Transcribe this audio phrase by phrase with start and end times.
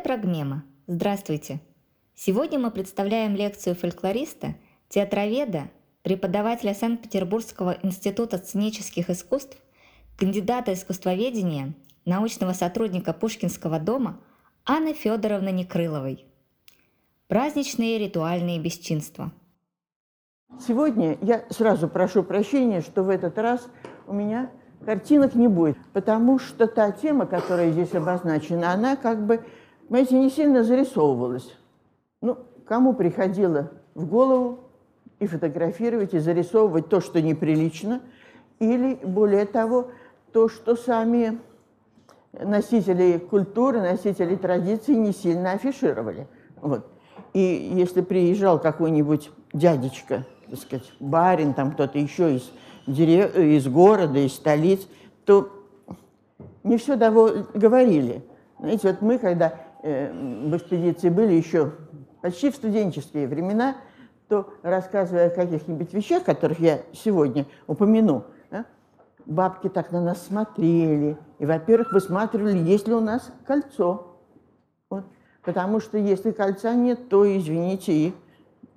[0.00, 0.64] Это Прогмема.
[0.86, 1.60] Здравствуйте.
[2.14, 4.54] Сегодня мы представляем лекцию фольклориста,
[4.88, 5.70] театроведа,
[6.02, 9.58] преподавателя Санкт-Петербургского института сценических искусств,
[10.16, 11.74] кандидата искусствоведения,
[12.06, 14.18] научного сотрудника Пушкинского дома
[14.64, 16.24] Анны Федоровны Некрыловой.
[17.28, 19.32] Праздничные ритуальные бесчинства.
[20.66, 23.68] Сегодня я сразу прошу прощения, что в этот раз
[24.06, 24.50] у меня
[24.84, 29.44] картинок не будет, потому что та тема, которая здесь обозначена, она как бы,
[29.90, 31.52] знаете, не сильно зарисовывалась.
[32.22, 34.60] Ну, кому приходило в голову
[35.18, 38.00] и фотографировать, и зарисовывать то, что неприлично,
[38.60, 39.88] или, более того,
[40.32, 41.40] то, что сами
[42.32, 46.28] носители культуры, носители традиций не сильно афишировали.
[46.62, 46.86] Вот.
[47.32, 47.40] И
[47.74, 52.52] если приезжал какой-нибудь дядечка, так сказать, барин, там кто-то еще из
[52.86, 53.36] дерев...
[53.36, 54.86] из города, из столиц,
[55.24, 55.50] то
[56.62, 58.22] не все того говорили.
[58.60, 61.72] Знаете, вот мы, когда в экспедиции были еще
[62.22, 63.76] почти в студенческие времена,
[64.28, 68.24] то, рассказывая о каких-нибудь вещах, которых я сегодня упомяну,
[69.26, 71.16] бабки так на нас смотрели.
[71.38, 74.18] И, во-первых, высматривали, есть ли у нас кольцо.
[74.88, 75.04] Вот.
[75.42, 78.14] Потому что если кольца нет, то, извините, и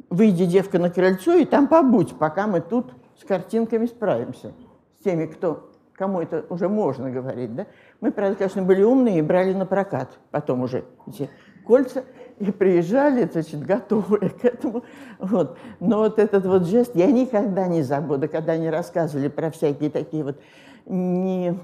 [0.10, 4.54] выйди, девка, на крыльцо, и там побудь, пока мы тут с картинками справимся,
[5.00, 7.56] с теми, кто, кому это уже можно говорить.
[7.56, 7.68] Да?
[8.04, 11.30] Мы, правда, конечно, были умные и брали на прокат потом уже эти
[11.66, 12.04] кольца,
[12.38, 14.84] и приезжали, значит, готовые к этому.
[15.20, 15.58] Вот.
[15.80, 20.26] Но вот этот вот жест я никогда не забуду, когда они рассказывали про всякие такие
[20.26, 20.38] вот
[20.86, 21.58] не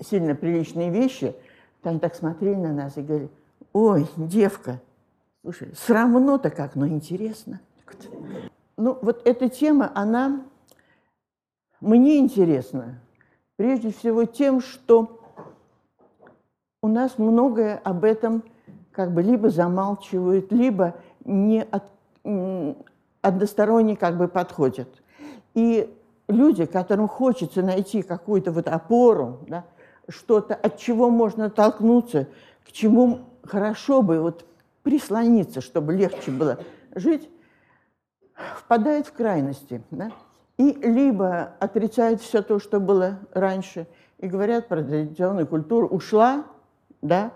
[0.00, 1.36] сильно приличные вещи,
[1.82, 3.30] то они так смотрели на нас и говорили,
[3.74, 4.80] ой, девка,
[5.42, 7.60] слушай, срамно-то как, но интересно.
[8.78, 10.46] Ну, вот эта тема, она
[11.82, 13.00] мне интересна
[13.56, 15.20] прежде всего тем, что
[16.84, 18.42] у нас многое об этом
[18.92, 21.84] как бы либо замалчивают, либо не от,
[23.22, 24.88] односторонне как бы подходят.
[25.54, 29.64] И люди, которым хочется найти какую-то вот опору, да,
[30.10, 32.28] что-то, от чего можно толкнуться,
[32.68, 34.44] к чему хорошо бы вот
[34.82, 36.58] прислониться, чтобы легче было
[36.94, 37.30] жить,
[38.58, 39.82] впадают в крайности.
[39.90, 40.12] Да?
[40.58, 43.86] И либо отрицают все то, что было раньше,
[44.18, 46.44] и говорят про традиционную культуру ушла,
[47.04, 47.32] да,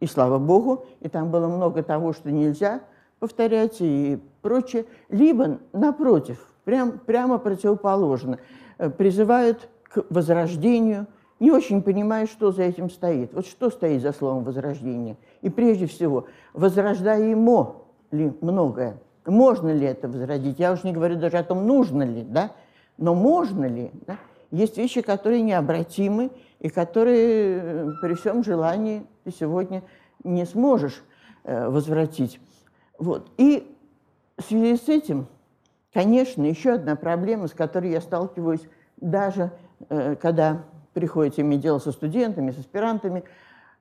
[0.00, 2.80] и слава богу, и там было много того, что нельзя
[3.20, 4.84] повторять и прочее.
[5.08, 8.38] Либо, напротив, прям, прямо противоположно,
[8.78, 11.06] э, призывают к возрождению,
[11.38, 13.32] не очень понимая, что за этим стоит.
[13.32, 15.16] Вот что стоит за словом «возрождение»?
[15.40, 17.76] И прежде всего, возрождаемо
[18.10, 18.96] ли многое?
[19.24, 20.58] Можно ли это возродить?
[20.58, 22.50] Я уж не говорю даже о том, нужно ли, да?
[22.98, 23.92] Но можно ли?
[24.06, 24.16] Да?
[24.50, 29.82] Есть вещи, которые необратимы и которые э, при всем желании ты сегодня
[30.24, 31.02] не сможешь
[31.44, 32.40] э, возвратить.
[32.98, 33.30] Вот.
[33.36, 33.74] И
[34.36, 35.26] в связи с этим,
[35.92, 38.62] конечно, еще одна проблема, с которой я сталкиваюсь
[38.96, 39.52] даже
[39.88, 43.24] э, когда приходится иметь дело со студентами, с аспирантами,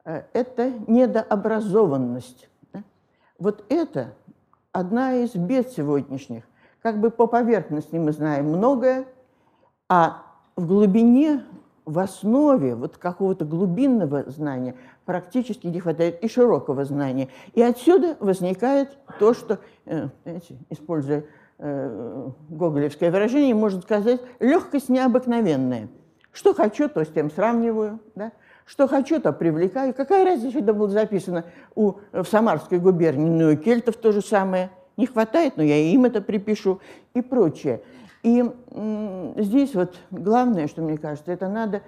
[0.03, 2.49] это недообразованность.
[3.37, 4.13] Вот это
[4.71, 6.43] одна из бед сегодняшних.
[6.81, 9.05] Как бы по поверхности мы знаем многое,
[9.89, 10.23] а
[10.55, 11.43] в глубине,
[11.85, 14.75] в основе вот какого-то глубинного знания
[15.05, 17.29] практически не хватает и широкого знания.
[17.53, 21.25] И отсюда возникает то, что, э, знаете, используя
[21.57, 25.89] э, гоголевское выражение, можно сказать, легкость необыкновенная.
[26.31, 28.31] Что хочу, то с тем сравниваю, да?
[28.65, 29.93] что хочу, то привлекаю.
[29.93, 34.69] Какая разница, это было записано у, в Самарской губернии, ну и кельтов то же самое–
[34.97, 36.79] не хватает, но я им это припишу
[37.13, 37.81] и прочее.
[38.23, 38.43] И
[39.37, 41.81] здесь вот главное, что мне кажется, это надо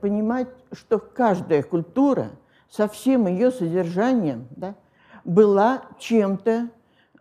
[0.00, 2.30] понимать, что каждая культура
[2.70, 4.74] со всем ее содержанием да,
[5.24, 6.68] была чем-то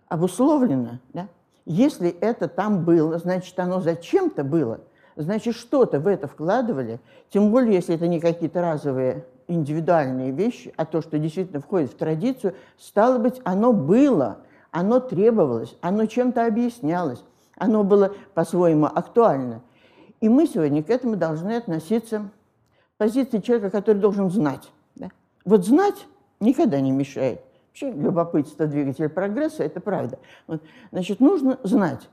[0.08, 1.00] обусловлена.
[1.14, 1.28] Да?
[1.66, 4.82] Если это там было, значит, оно зачем-то было,
[5.16, 10.86] значит, что-то в это вкладывали, тем более, если это не какие-то разовые индивидуальные вещи, а
[10.86, 14.38] то, что действительно входит в традицию, стало быть, оно было–
[14.74, 17.24] оно требовалось, оно чем-то объяснялось,
[17.58, 19.62] оно было по-своему актуально.
[20.22, 22.30] И мы сегодня к этому должны относиться
[22.96, 24.72] с позиции человека, который должен знать.
[24.96, 25.10] Да?
[25.46, 26.08] Вот знать
[26.40, 27.42] никогда не мешает.
[27.70, 30.20] Вообще любопытство двигатель прогресса– это правда.
[30.48, 30.62] Вот,
[30.92, 32.10] значит, нужно знать.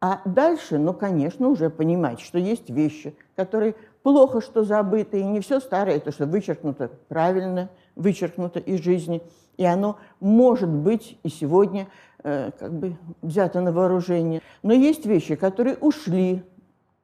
[0.00, 5.40] А дальше, ну, конечно, уже понимать, что есть вещи, которые плохо, что забыты, и не
[5.40, 9.22] все старое, это что вычеркнуто правильно, вычеркнуто из жизни–
[9.56, 11.88] и оно может быть и сегодня
[12.24, 14.40] как бы взято на вооружение.
[14.62, 16.42] Но есть вещи, которые ушли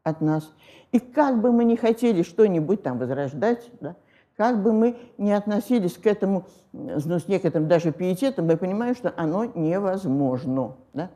[0.03, 0.51] от нас.
[0.93, 3.97] И как бы мы ни хотели что-нибудь там возрождать, да,
[4.37, 9.13] Как бы мы ни относились к этому ну, с некоторым даже пиететом, мы понимаем, что
[9.17, 10.77] оно невозможно.
[10.95, 11.11] Да?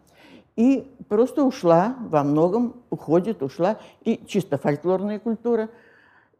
[0.55, 5.71] И просто ушла, во многом уходит, ушла и чисто фольклорная культура,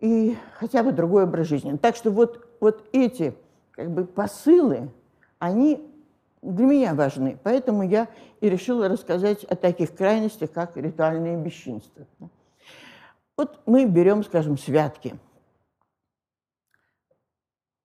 [0.01, 1.77] и хотя бы другой образ жизни.
[1.79, 3.35] Так что вот, вот эти
[3.71, 4.91] как бы посылы,
[5.39, 5.94] они
[6.45, 7.39] для меня важны.
[7.43, 8.09] Поэтому я
[8.41, 12.07] и решила рассказать о таких крайностях, как ритуальное бесчинство.
[13.37, 15.15] Вот мы берем, скажем, святки.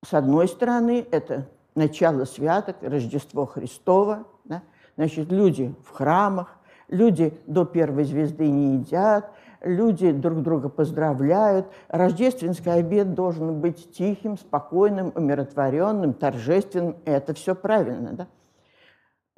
[0.06, 4.28] С одной стороны, это начало святок, Рождество Христово.
[4.44, 4.62] Да?
[4.96, 6.58] Значит, люди в храмах,
[6.90, 9.32] люди до первой звезды не едят,
[9.62, 11.68] люди друг друга поздравляют.
[11.88, 16.98] Рождественский обед должен быть тихим, спокойным, умиротворенным, торжественным.
[17.06, 18.28] Это все правильно, да?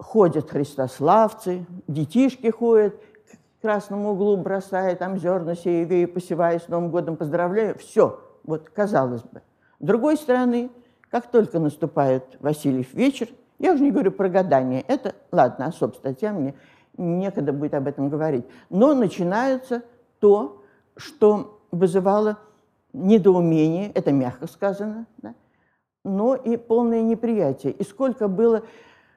[0.02, 2.96] Ходят христославцы, детишки ходят,
[3.60, 7.78] к красному углу бросая там зерна сеевею, посевая, с Новым годом поздравляю.
[7.78, 9.42] Все, вот казалось бы.
[9.80, 10.72] С другой стороны,
[11.12, 13.28] как только наступает Васильев вечер,
[13.60, 16.56] я уже не говорю про гадание, это, ладно, особая статья, мне
[16.98, 19.84] некогда будет об этом говорить, но начинается
[20.20, 20.64] то,
[20.98, 22.40] что вызывало
[22.92, 25.36] недоумение, это мягко сказано, да,
[26.04, 27.74] но и полное неприятие.
[27.74, 28.64] И сколько было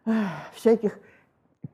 [0.54, 0.98] всяких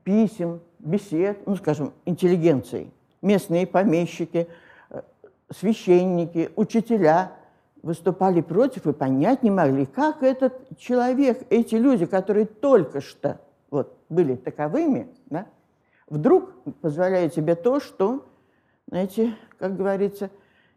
[0.03, 2.91] писем, бесед, ну, скажем, интеллигенции,
[3.21, 4.47] местные помещики,
[4.89, 5.01] э,
[5.49, 7.33] священники, учителя
[7.83, 13.39] выступали против и понять не могли, как этот человек, эти люди, которые только что
[13.69, 15.47] вот, были таковыми, да,
[16.07, 16.51] вдруг
[16.81, 18.25] позволяют себе то, что
[18.91, 20.29] знаете, как говорится,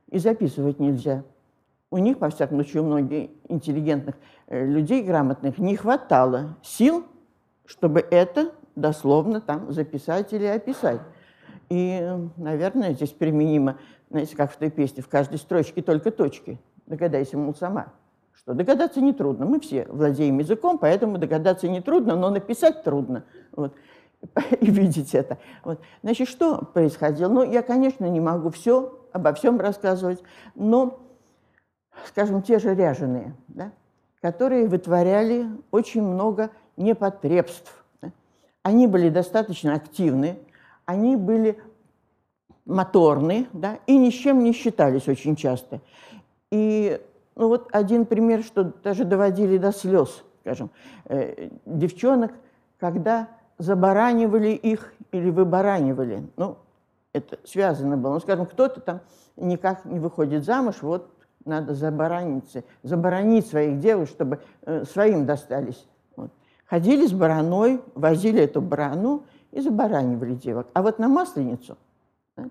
[0.08, 1.24] и записывать нельзя.
[1.90, 4.14] У них, во всяком случае, у многих интеллигентных
[4.46, 7.04] э, людей, грамотных, не хватало сил,
[7.66, 11.00] чтобы это дословно там записать или описать.
[11.68, 12.02] И,
[12.36, 13.78] наверное, здесь применимо,
[14.10, 16.58] знаете, как в той песне, в каждой строчке только точки.
[16.86, 17.92] Догадайся, мол, сама.
[18.34, 19.46] Что догадаться нетрудно.
[19.46, 23.24] Мы все владеем языком, поэтому догадаться нетрудно, но написать трудно.
[23.52, 23.74] Вот.
[24.60, 25.38] и видеть это.
[25.62, 25.80] Вот.
[26.02, 27.28] Значит, что происходило?
[27.28, 30.22] Ну, я, конечно, не могу все, обо всем рассказывать,
[30.54, 31.00] но,
[32.06, 33.72] скажем, те же ряженые, да,
[34.20, 37.84] которые вытворяли очень много непотребств.
[38.62, 40.38] Они были достаточно активны,
[40.86, 41.58] они были
[42.64, 45.80] моторны, да, и ни с чем не считались очень часто.
[46.50, 47.00] И
[47.36, 50.70] ну, вот один пример, что даже доводили до слез, скажем,
[51.06, 52.32] э, девчонок,
[52.78, 53.28] когда
[53.58, 56.26] забаранивали их или выбаранивали.
[56.36, 56.56] Ну,
[57.12, 58.14] это связано было.
[58.14, 59.00] Ну, скажем, кто-то там
[59.36, 61.10] никак не выходит замуж, вот
[61.44, 65.86] надо забараниться, забаранить своих девушек, чтобы э, своим достались.
[66.66, 70.66] Ходили с бараной, возили эту барану и забаранивали девок.
[70.72, 71.76] А вот на Масленицу,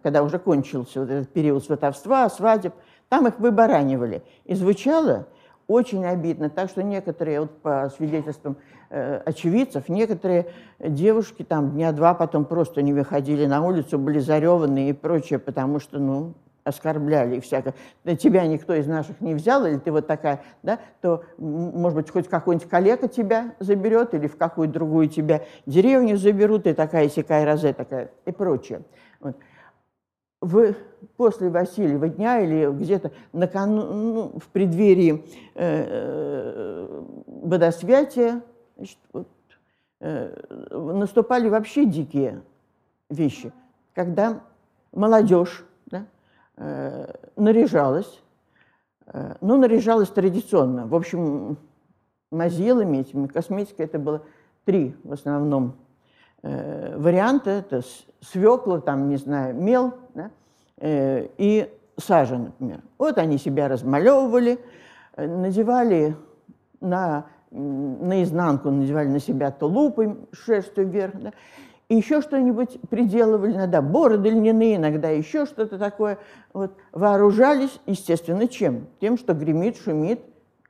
[0.02, 2.74] когда уже кончился вот этот период сватовства, свадеб,
[3.10, 4.24] там их выбаранивали.
[4.46, 5.28] И звучало
[5.68, 6.50] очень обидно.
[6.50, 8.58] Так что некоторые, вот по свидетельствам
[8.90, 10.48] э, очевидцев, некоторые
[10.80, 15.80] девушки там дня два потом просто не выходили на улицу, были зареванные и прочее, потому
[15.80, 16.34] что, ну,
[16.64, 17.74] оскорбляли и всякое.
[18.18, 22.28] Тебя никто из наших не взял, или ты вот такая, да, то, может быть, хоть
[22.28, 27.74] какой-нибудь коллега тебя заберет, или в какую-то другую тебя деревню заберут, и такая сякая розе
[27.74, 28.82] такая, и прочее.
[29.20, 29.36] Вот
[30.44, 30.76] в,
[31.16, 38.42] после Васильева дня или где-то ну, в преддверии э, э, водосвятия
[38.76, 39.28] значит, вот,
[40.02, 42.42] э, наступали вообще дикие
[43.10, 43.54] вещи,
[43.94, 44.42] когда
[44.92, 46.06] молодежь да,
[46.56, 48.22] наряжалась,
[49.08, 50.88] э, ну, наряжалась традиционно.
[50.88, 51.58] В общем,
[52.32, 54.24] мазилами этими, косметикой это было
[54.66, 55.76] три в основном
[56.42, 57.50] э, варианта.
[57.50, 57.82] Это
[58.22, 60.32] свекла, там, не знаю, мел, да,
[60.78, 62.82] э, и сажа, например.
[62.98, 64.60] Вот они себя размалевывали,
[65.16, 66.16] э, надевали
[66.82, 71.34] на, наизнанку, надевали на себя тулупы шерстью вверх, да,
[71.94, 76.18] и еще что-нибудь приделывали, иногда бороды льняные, иногда еще что-то такое.
[76.52, 76.76] Вот.
[76.92, 78.88] Вооружались, естественно, чем?
[79.00, 80.22] Тем, что гремит, шумит,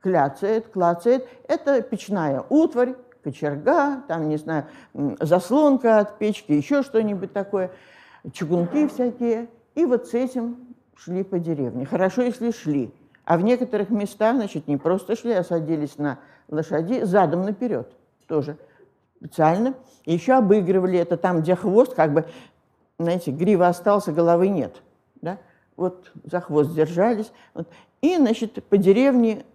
[0.01, 1.25] кляцает, клацает.
[1.47, 4.65] Это печная утварь, кочерга, там, не знаю,
[5.21, 7.71] заслонка от печки, еще что-нибудь такое,
[8.33, 9.47] чугунки всякие.
[9.75, 11.85] И вот с этим шли по деревне.
[11.85, 12.91] Хорошо, если шли.
[13.23, 17.87] А в некоторых местах, значит, не просто шли, а садились на лошади задом наперед
[18.27, 18.57] тоже
[19.23, 19.73] специально.
[20.05, 22.25] И еще обыгрывали это там, где хвост, как бы,
[22.99, 24.81] знаете, грива остался, головы нет.
[25.21, 25.37] Да?
[25.77, 27.31] Вот за хвост держались.
[27.53, 27.67] Вот.
[28.01, 29.45] И, значит, по деревне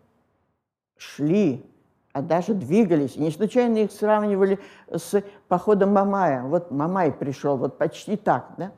[0.97, 1.65] шли
[2.13, 3.17] а даже двигались.
[3.17, 4.59] И не случайно их сравнивали
[4.91, 6.43] с походом Мамая.
[6.43, 8.73] Вот Мамай пришел, вот почти так, да?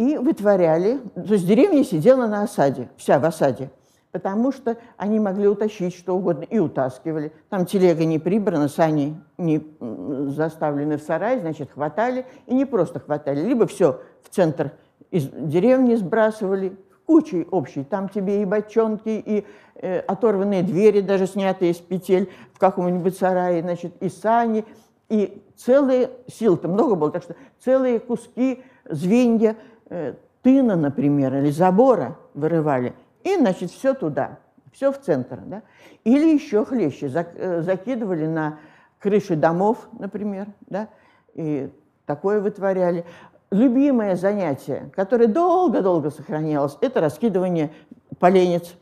[0.00, 3.70] И вытворяли, то есть деревня сидела на осаде, вся в осаде.
[4.14, 7.32] Потому что они могли утащить что угодно и утаскивали.
[7.48, 13.40] Там телега не прибрана, сани не заставлены в сарай, значит, хватали, и не просто хватали,
[13.40, 14.70] либо все в центр
[15.10, 17.82] из деревни сбрасывали, кучей общей.
[17.82, 19.44] Там тебе и бочонки, и
[19.74, 24.64] э, оторванные двери, даже снятые из петель в каком-нибудь сарае, значит, и сани,
[25.08, 29.56] и целые, сил-то много было, так что целые куски, звенья,
[29.90, 32.94] э, тына, например, или забора вырывали,
[33.24, 34.38] и, значит, все туда,
[34.72, 35.62] все в центр, да.
[36.04, 38.58] Или еще хлеще, э, закидывали на
[39.00, 40.88] крыши домов, например, да,
[41.34, 41.70] и
[42.06, 43.04] такое вытворяли
[43.50, 47.72] любимое занятие, которое долго-долго сохранялось, это раскидывание
[48.18, 48.74] поленец.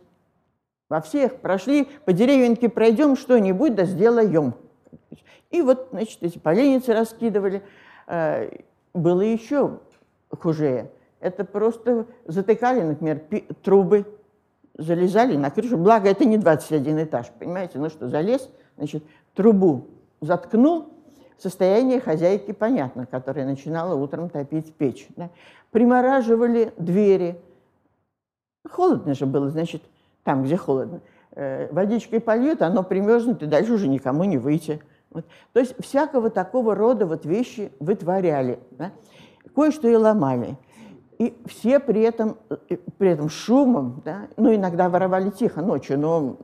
[0.88, 4.54] Во всех прошли, по деревеньке пройдем что-нибудь, да сделаем.
[5.50, 7.62] И вот, значит, эти поленницы раскидывали.
[8.06, 8.48] Э,
[8.94, 9.78] было еще
[10.30, 10.90] хуже.
[11.20, 13.22] Это просто затыкали, например,
[13.62, 14.06] трубы,
[14.76, 15.76] залезали на крышу.
[15.76, 17.78] Благо, это не 21 этаж, понимаете?
[17.78, 19.88] Ну что, залез, значит, трубу
[20.20, 20.88] заткнул,
[21.38, 25.08] состояние хозяйки понятно, которая начинала утром топить печь.
[25.16, 25.30] Да?
[25.70, 27.40] Примораживали двери.
[28.70, 29.82] Холодно же было, значит,
[30.22, 31.00] там, где холодно.
[31.32, 34.80] Э, водичкой польют, оно примерзнет, и дальше уже никому не выйти.
[35.10, 35.26] Вот.
[35.52, 38.60] То есть всякого такого рода вот вещи вытворяли.
[38.70, 38.92] Да?
[39.54, 40.56] Кое-что и ломали.
[41.22, 44.26] И все при этом, э, при этом шумом, да?
[44.36, 46.36] ну, иногда воровали тихо ночью, но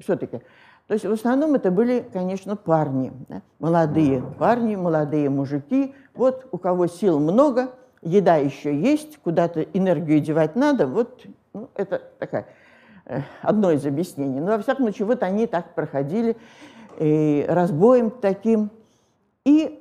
[0.00, 0.40] все-таки
[0.86, 3.42] то есть в основном это были, конечно, парни, да?
[3.58, 5.94] молодые парни, молодые мужики.
[6.14, 7.70] Вот у кого сил много,
[8.02, 10.86] еда еще есть, куда-то энергию девать надо.
[10.86, 11.24] Вот
[11.54, 12.46] ну, это такая,
[13.06, 14.40] э, одно из объяснений.
[14.40, 16.36] Но во всяком случае, вот они так проходили
[16.98, 18.70] и разбоем таким.
[19.46, 19.80] И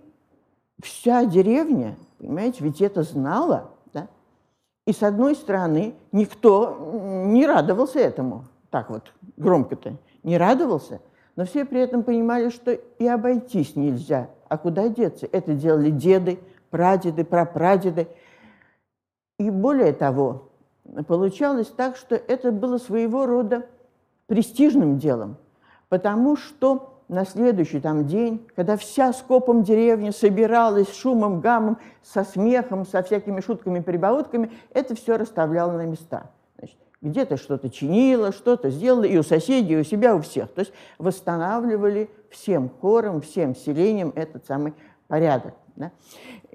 [0.81, 3.71] вся деревня, понимаете, ведь это знала?
[4.85, 6.77] И с одной стороны, никто
[7.25, 11.01] не радовался этому, так вот, громко-то не радовался,
[11.35, 14.29] но все при этом понимали, что и обойтись нельзя.
[14.49, 15.27] А куда деться?
[15.31, 18.07] Это делали деды, прадеды, прапрадеды.
[19.39, 20.49] И более того,
[21.07, 23.65] получалось так, что это было своего рода
[24.27, 25.37] престижным делом,
[25.89, 32.85] потому что на следующий там день, когда вся скопом деревни собиралась шумом, гамом, со смехом,
[32.85, 36.31] со всякими шутками, прибаутками, это все расставляло на места–
[37.03, 40.49] где-то что-то чинила, что-то сделала, и у соседей, и у себя, у всех.
[40.53, 44.73] То есть восстанавливали всем хором, всем селением этот самый
[45.09, 45.53] порядок.
[45.75, 45.91] Да?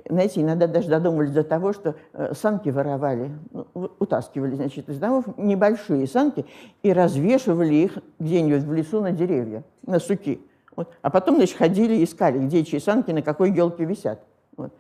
[0.09, 3.67] Знаете, иногда даже додумывались до того, что э, санки воровали, ну,
[3.99, 6.47] утаскивали, значит, из домов небольшие санки
[6.83, 10.41] и развешивали их где-нибудь в лесу на деревья, на суки.
[10.77, 10.95] Вот.
[11.03, 14.21] А потом, значит, ходили и искали, где чьи санки, на какой елке висят.
[14.57, 14.73] Вот.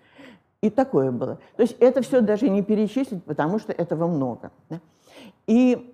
[0.60, 1.38] И такое было.
[1.56, 4.52] То есть это все даже не перечислить, потому что этого много.
[4.70, 4.80] Да?
[5.46, 5.92] И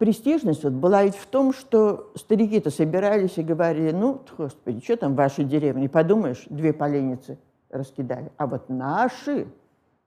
[0.00, 5.12] престижность вот была ведь в том, что старики-то собирались и говорили, ну, господи, что там
[5.12, 7.38] в вашей деревне, подумаешь, две поленницы
[7.68, 8.32] раскидали.
[8.38, 9.46] А вот наши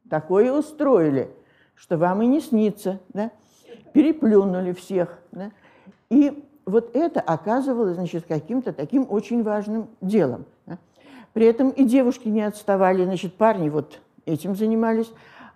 [0.09, 1.29] такое устроили,
[1.75, 3.29] что вам и не снится, да?
[3.93, 5.19] переплюнули всех.
[5.31, 5.51] Да?
[6.09, 10.45] И вот это оказывалось, значит, каким-то таким очень важным делом.
[10.65, 10.79] Да?
[11.33, 15.11] При этом и девушки не отставали, значит, парни вот этим занимались,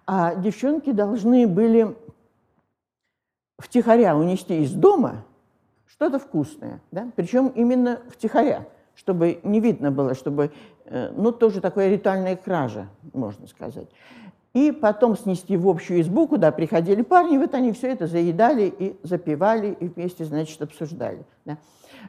[0.06, 1.96] а девчонки должны были
[3.59, 5.25] втихаря унести из дома
[5.87, 7.09] что-то вкусное, да?
[7.15, 10.51] причем именно втихаря, чтобы не видно было, чтобы,
[10.85, 13.87] э, ну, тоже такая ритуальная кража, можно сказать.
[14.53, 18.97] И потом снести в общую избу, куда приходили парни, вот они все это заедали и
[19.03, 21.25] запивали, и вместе, значит, обсуждали.
[21.45, 21.57] Да?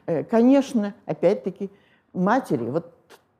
[0.05, 1.69] Э, конечно, опять-таки,
[2.13, 2.93] матери, вот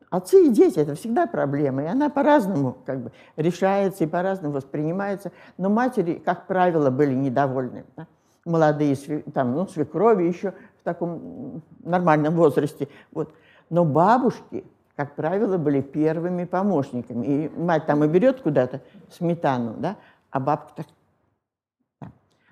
[0.10, 5.32] Отцы и дети– это всегда проблема, и она по-разному как бы решается и по-разному воспринимается.
[5.58, 7.86] Но матери, как правило, были недовольны.
[7.96, 8.08] Да?
[8.44, 8.96] Молодые,
[9.34, 12.88] там, ну, свекрови еще в таком нормальном возрасте.
[13.12, 13.32] Вот.
[13.70, 17.26] Но бабушки, как правило, были первыми помощниками.
[17.26, 19.98] И мать там и берет куда-то сметану, да,
[20.32, 20.88] а бабка так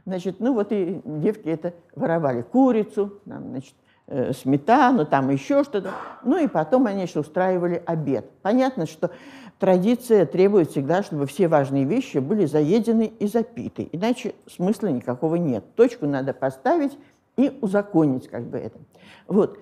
[0.08, 2.42] Значит, ну вот и девки это воровали.
[2.42, 3.76] Курицу, там, значит,
[4.10, 5.92] Э, сметану, там еще что-то.
[6.24, 8.30] Ну и потом они еще устраивали обед.
[8.42, 9.12] Понятно, что
[9.60, 13.90] традиция требует всегда, чтобы все важные вещи были заедены и запиты.
[13.92, 15.66] Иначе смысла никакого нет.
[15.76, 16.98] Точку надо поставить
[17.36, 18.78] и узаконить как бы это.
[19.28, 19.60] Вот.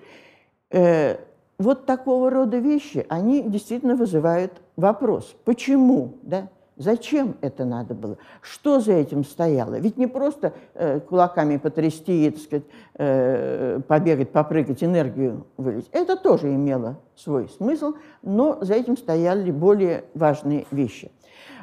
[0.70, 1.16] Э,
[1.58, 5.34] вот такого рода вещи, они действительно вызывают вопрос.
[5.44, 6.18] Почему?
[6.22, 6.46] Да?
[6.76, 8.18] Зачем это надо было?
[8.42, 9.78] Что за этим стояло?
[9.78, 12.64] Ведь не просто э, кулаками потрясти, так сказать,
[12.94, 15.88] э, побегать, попрыгать, энергию вылить.
[15.92, 21.10] Это тоже имело свой смысл, но за этим стояли более важные вещи.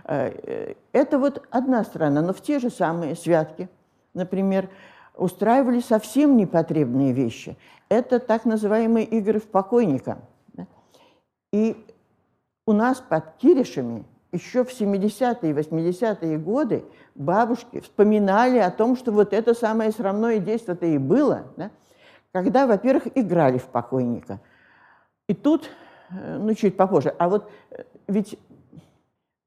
[0.06, 3.70] Э, это вот одна сторона, но в те же самые святки
[4.14, 4.70] например,
[5.16, 7.58] устраивали совсем непотребные вещи.
[7.90, 10.20] Это так называемые игры в покойника.
[11.52, 11.86] И
[12.66, 16.84] у нас под Киришами еще в 70-е и 80-е годы
[17.16, 21.72] бабушки вспоминали о том, что вот это самое срамное действие-то и было, да?
[22.32, 24.42] когда, во-первых, играли в покойника.
[25.28, 25.70] И тут,
[26.10, 28.38] э, ну, чуть попозже, а вот э, ведь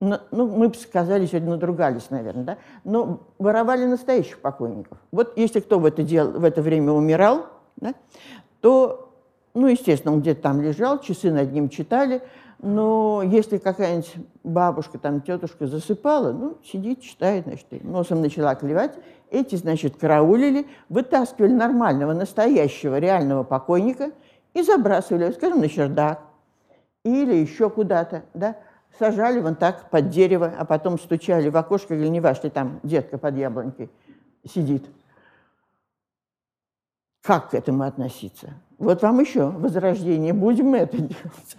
[0.00, 2.59] ну, мы бы сказали, сегодня надругались, наверное, да?
[2.85, 4.99] Но воровали настоящих покойников.
[5.11, 7.95] Вот если кто в это, дел, в это время умирал, да,
[8.61, 9.11] то,
[9.55, 12.23] ну, естественно, он где-то там лежал, часы над ним читали,
[12.59, 18.95] но если какая-нибудь бабушка, там, тетушка засыпала, ну, сидит, читает, значит, носом начала клевать,
[19.31, 24.13] эти, значит, караулили, вытаскивали нормального, настоящего, реального покойника
[24.55, 26.23] и забрасывали, скажем, на чердак
[27.05, 28.57] или еще куда-то, да,
[28.99, 32.81] сажали вон так под дерево, а потом стучали в окошко, говорили, не ваш ли там
[32.83, 33.91] детка под яблонькой
[34.45, 34.87] сидит.
[37.23, 38.55] Как к этому относиться?
[38.79, 41.57] Вот вам еще возрождение, будем мы это делать.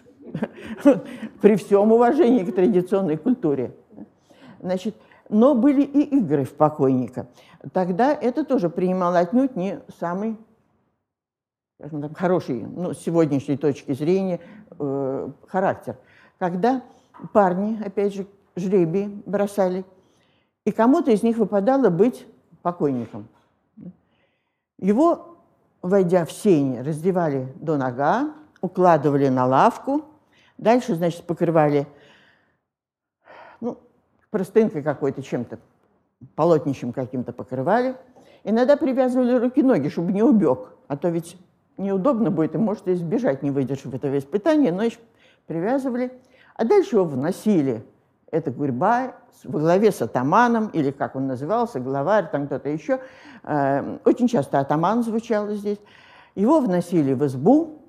[1.42, 3.76] При всем уважении к традиционной культуре.
[4.60, 4.96] Значит,
[5.30, 7.28] но были и игры в покойника.
[7.74, 10.38] Тогда это тоже принимало отнюдь не самый
[11.80, 14.40] скажем так, хороший, ну, с сегодняшней точки зрения,
[14.80, 15.98] э, характер.
[16.40, 16.82] Когда
[17.34, 19.86] парни, опять же, жребий бросали,
[20.66, 22.26] и кому-то из них выпадало быть
[22.64, 23.28] покойником.
[24.80, 25.38] Его,
[25.82, 30.04] войдя в сень, раздевали до нога, укладывали на лавку,
[30.58, 31.88] дальше, значит, покрывали
[33.62, 33.78] ну,
[34.30, 35.60] простынкой какой-то, чем-то,
[36.36, 37.96] полотнищем каким-то покрывали.
[38.44, 41.38] Иногда привязывали руки-ноги, чтобы не убег, а то ведь
[41.78, 45.00] неудобно будет, и может избежать, не выдержав этого испытания, но еще
[45.46, 46.12] привязывали.
[46.56, 47.86] А дальше его вносили.
[48.30, 53.00] Это гурьба во главе с атаманом, или как он назывался, главарь, там кто-то еще.
[53.44, 55.80] Э, очень часто атаман звучал здесь.
[56.36, 57.82] Его вносили в избу.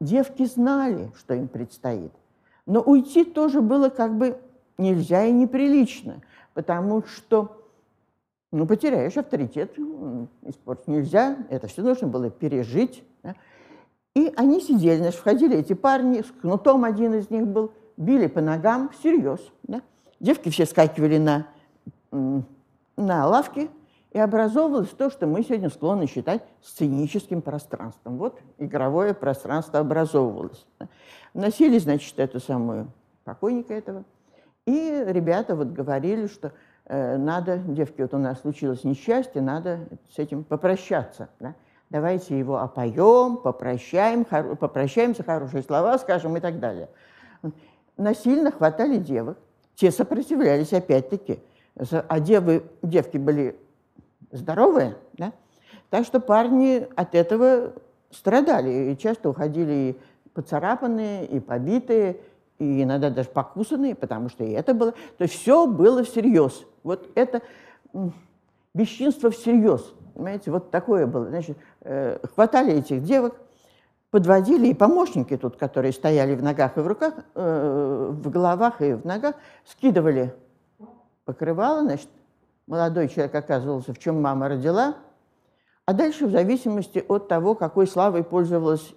[0.00, 2.12] Девки знали, что им предстоит.
[2.66, 4.38] Но уйти тоже было как бы
[4.76, 6.20] нельзя и неприлично,
[6.54, 7.58] потому что
[8.52, 9.76] ну, потеряешь авторитет,
[10.42, 13.02] испортить нельзя, это все нужно было пережить.
[13.22, 13.34] Да?
[14.14, 18.40] И они сидели, значит, входили эти парни, с кнутом один из них был, били по
[18.40, 19.40] ногам всерьез.
[19.64, 19.82] Да?
[20.20, 21.46] Девки все скакивали на,
[22.10, 23.70] на лавки,
[24.12, 28.18] и образовывалось то, что мы сегодня склонны считать сценическим пространством.
[28.18, 30.66] Вот игровое пространство образовывалось.
[31.34, 32.90] Носили, значит, эту самую
[33.24, 34.04] покойника этого.
[34.66, 36.52] И ребята вот говорили, что
[36.86, 41.28] э, надо, девки, вот у нас случилось несчастье, надо с этим попрощаться.
[41.38, 41.54] Да?
[41.90, 46.88] Давайте его опоем, попрощаем, хор попрощаемся, хорошие слова скажем и так далее
[47.98, 49.36] насильно хватали девок.
[49.74, 51.40] Те сопротивлялись опять-таки.
[51.90, 53.56] А девы, девки были
[54.32, 55.32] здоровые, да?
[55.90, 57.72] Так что парни от этого
[58.10, 58.92] страдали.
[58.92, 59.98] И часто уходили и
[60.34, 62.20] поцарапанные, и побитые,
[62.58, 64.92] и иногда даже покусанные, потому что и это было.
[65.16, 66.64] То есть все было всерьез.
[66.82, 67.42] Вот это
[68.74, 69.94] бесчинство всерьез.
[70.14, 71.28] Понимаете, вот такое было.
[71.28, 73.34] Значит, э, хватали этих девок,
[74.10, 78.94] подводили и помощники тут, которые стояли в ногах и в руках, э, в головах и
[78.94, 80.34] в ногах, скидывали
[81.28, 82.08] покрывало, значит,
[82.68, 84.94] молодой человек оказывался, в чем мама родила,
[85.86, 88.94] а дальше в зависимости от того, какой славой пользовалась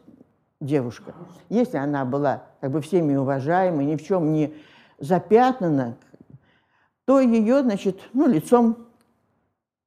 [0.59, 1.13] девушка.
[1.49, 4.53] Если она была как бы всеми уважаемой, ни в чем не
[4.99, 5.95] запятнана,
[7.05, 8.87] то ее, значит, ну, лицом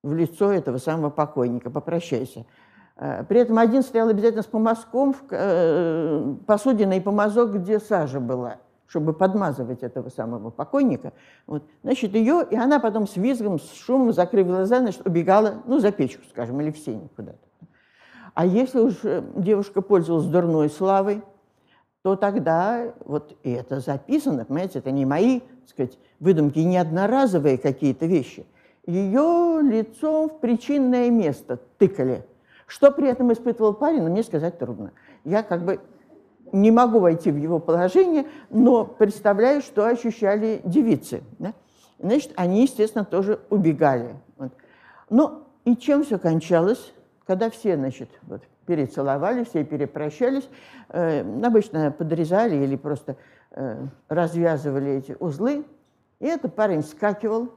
[0.03, 2.47] в лицо этого самого покойника, попрощайся.
[2.97, 8.57] Э, при этом один стоял обязательно с помазком, в э, посудиной помазок, где сажа была,
[8.95, 11.13] чтобы подмазывать этого самого покойника.
[11.49, 11.65] Вот.
[11.83, 15.91] Значит, ее, и она потом с визгом, с шумом, закрыв глаза, значит, убегала, ну, за
[15.91, 17.39] печку, скажем, или в сень куда-то.
[18.35, 21.23] А если уж э, девушка пользовалась дурной славой,
[22.03, 27.59] то тогда, вот и это записано, понимаете, это не мои, так сказать, выдумки, не одноразовые
[27.59, 28.47] какие-то вещи.
[28.87, 32.25] Ее лицом в причинное место тыкали–
[32.67, 34.93] что при этом испытывал парень, ну, мне сказать трудно.
[35.25, 35.81] Я как бы
[36.53, 41.23] не могу войти в его положение, но представляю, что ощущали девицы.
[41.39, 41.55] Да?
[41.99, 44.15] Значит, они, естественно, тоже убегали.
[44.37, 44.53] Вот.
[45.11, 46.93] Ну, и чем все кончалось?
[47.27, 50.49] Когда все, значит, вот, перецеловали, все перепрощались,
[50.91, 53.17] э, обычно подрезали или просто
[53.53, 55.65] э, развязывали эти узлы,
[56.21, 57.51] и этот парень скакивал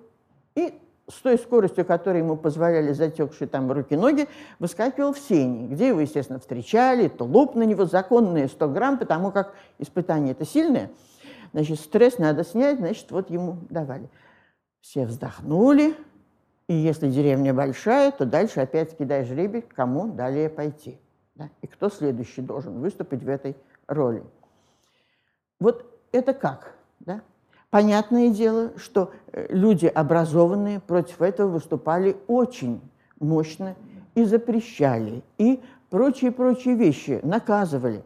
[0.56, 0.74] и
[1.10, 4.28] с той скоростью, которой ему позволяли затекшие там руки-ноги,
[4.60, 9.54] выскакивал в сени, где его, естественно, встречали, тулуп на него законные 100 грамм, потому как
[9.80, 10.92] испытание это сильное.
[11.54, 14.10] Значит, стресс надо снять, значит, вот ему давали.
[14.82, 15.96] Все вздохнули,
[16.68, 21.00] И если деревня большая, то дальше опять кидай жребий, кому далее пойти.
[21.36, 21.50] Да?
[21.62, 23.56] И кто следующий должен выступить в этой
[23.88, 24.24] роли.
[25.60, 26.76] Вот это как?
[27.00, 27.22] Да?
[27.70, 32.80] Понятное дело, что э, люди образованные против этого выступали очень
[33.20, 33.76] мощно
[34.16, 38.04] и запрещали, и прочие-прочие вещи наказывали.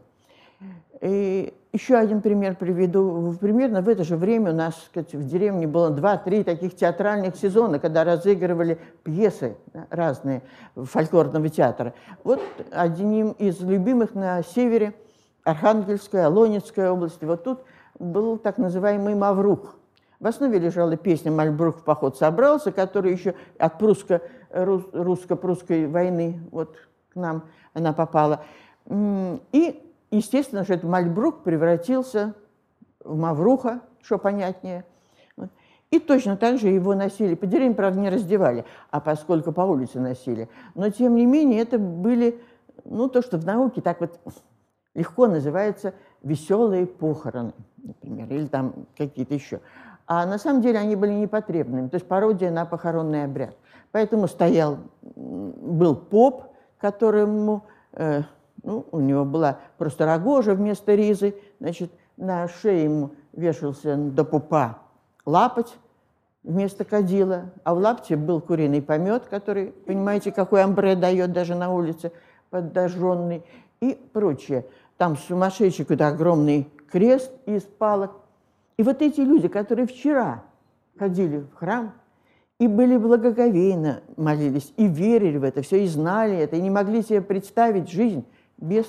[1.01, 3.35] И еще один пример приведу.
[3.39, 7.79] Примерно в это же время у нас сказать, в деревне было два-три таких театральных сезона,
[7.79, 9.55] когда разыгрывали пьесы
[9.89, 10.41] разные
[10.75, 11.93] фольклорного театра.
[12.23, 14.93] Вот одним из любимых на севере
[15.43, 17.25] Архангельская, Лонецкая области.
[17.25, 17.61] Вот тут
[18.01, 19.77] был так называемый Маврух.
[20.19, 26.75] В основе лежала песня «Мальбрух в поход собрался», которая еще от русско-прусской войны вот
[27.11, 28.43] к нам она попала.
[28.89, 32.33] И естественно, что этот Мальбрук превратился
[33.03, 34.85] в Мавруха, что понятнее.
[35.89, 37.35] И точно так же его носили.
[37.35, 40.47] По деревне, правда, не раздевали, а поскольку по улице носили.
[40.73, 42.41] Но, тем не менее, это были,
[42.85, 44.17] ну, то, что в науке так вот
[44.93, 47.53] легко называется веселые похороны,
[47.83, 49.59] например, или там какие-то еще.
[50.07, 53.55] А на самом деле они были непотребными, то есть пародия на похоронный обряд.
[53.91, 56.45] Поэтому стоял, был поп,
[56.79, 58.23] которому э,
[58.63, 64.79] ну, у него была просто рогожа вместо ризы, значит, на шее ему вешался до пупа
[65.25, 65.77] лапоть
[66.43, 71.71] вместо кадила, а в лапте был куриный помет, который, понимаете, какой амбре дает даже на
[71.71, 72.11] улице,
[72.49, 73.43] подожженный,
[73.79, 74.65] и прочее.
[74.97, 78.11] Там сумасшедший какой-то огромный крест из палок.
[78.77, 80.43] И вот эти люди, которые вчера
[80.97, 81.93] ходили в храм,
[82.59, 87.01] и были благоговейно молились, и верили в это все, и знали это, и не могли
[87.01, 88.23] себе представить жизнь
[88.57, 88.85] без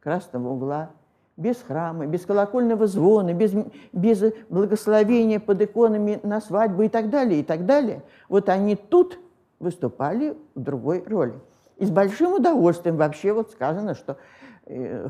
[0.00, 0.90] красного угла,
[1.36, 3.52] без храма, без колокольного звона, без,
[3.92, 8.04] без благословения под иконами на свадьбу и так далее, и так далее.
[8.28, 9.18] Вот они тут
[9.58, 11.34] выступали в другой роли.
[11.78, 14.16] И с большим удовольствием вообще вот сказано, что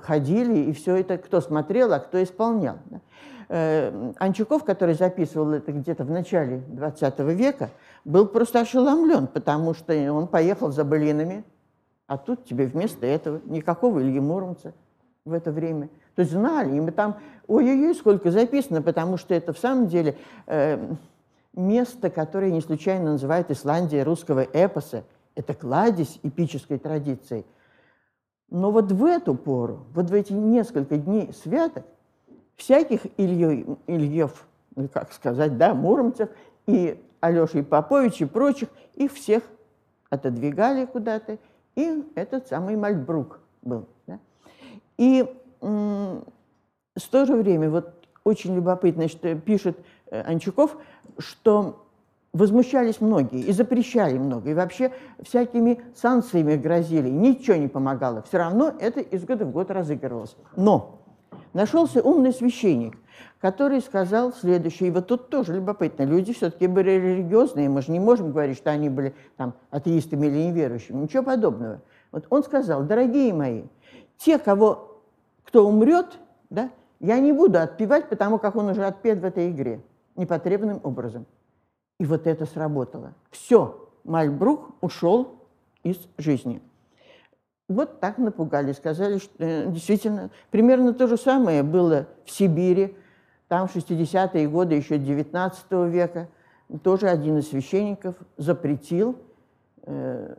[0.02, 2.76] ходили, и все это кто смотрел, а кто исполнял.
[3.48, 7.70] Э, Анчуков, который записывал это где-то в начале 20 века,
[8.04, 11.44] был просто ошеломлен, потому что он поехал за блинами,
[12.06, 14.74] а тут тебе вместо этого никакого Ильи Муромца
[15.24, 15.88] в это время.
[16.14, 17.16] То есть знали, и мы там,
[17.46, 20.16] ой-ой-ой, сколько записано, потому что это в самом деле
[20.46, 20.94] э,
[21.52, 25.04] место, которое не случайно называют Исландией русского эпоса.
[25.34, 27.44] Это кладезь эпической традиции.
[28.50, 31.84] Но вот в эту пору, вот в эти несколько дней святок,
[32.56, 36.28] всяких Ильё, Ильев, ну, как сказать, да, Муромцев
[36.66, 39.42] и Алеши Попович и прочих, их всех
[40.10, 41.38] отодвигали куда-то
[41.76, 43.86] и этот самый Мальбрук был.
[44.06, 44.18] Да?
[44.96, 45.24] И
[45.60, 47.92] в то же время, вот
[48.24, 49.78] очень любопытно, что пишет
[50.10, 50.76] э, Анчуков,
[51.18, 51.85] что
[52.32, 58.22] возмущались многие и запрещали много, и вообще всякими санкциями грозили, ничего не помогало.
[58.22, 60.36] Все равно это из года в год разыгрывалось.
[60.54, 61.00] Но
[61.52, 62.98] нашелся умный священник,
[63.40, 68.00] который сказал следующее, и вот тут тоже любопытно, люди все-таки были религиозные, мы же не
[68.00, 71.80] можем говорить, что они были там атеистами или неверующими, ничего подобного.
[72.12, 73.62] Вот он сказал, дорогие мои,
[74.18, 75.00] те, кого,
[75.44, 76.18] кто умрет,
[76.50, 79.80] да, я не буду отпевать, потому как он уже отпет в этой игре
[80.16, 81.26] непотребным образом.
[81.98, 83.14] И вот это сработало.
[83.30, 85.40] Все, Мальбрук ушел
[85.82, 86.62] из жизни.
[87.68, 92.96] Вот так напугали, сказали, что э, действительно, примерно то же самое было в Сибири,
[93.48, 96.28] там в 60-е годы еще 19 века
[96.82, 99.16] тоже один из священников запретил
[99.82, 100.36] э,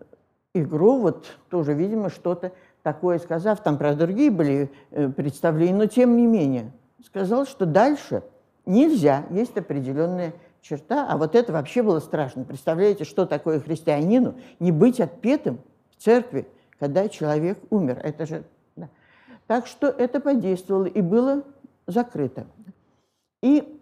[0.54, 6.16] игру, вот тоже, видимо, что-то такое сказав, там про другие были э, представления, но тем
[6.16, 6.72] не менее,
[7.06, 8.24] сказал, что дальше
[8.66, 10.34] нельзя, есть определенная
[10.68, 12.44] черта, а вот это вообще было страшно.
[12.44, 15.60] Представляете, что такое христианину не быть отпетым
[15.92, 16.48] в церкви,
[16.80, 18.00] когда человек умер.
[18.04, 18.44] Это же...
[18.76, 18.90] Да.
[19.48, 21.44] Так что это подействовало и было
[21.86, 22.48] закрыто.
[23.42, 23.80] И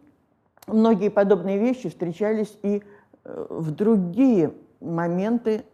[0.68, 2.84] многие подобные вещи встречались и
[3.24, 5.66] э, в другие моменты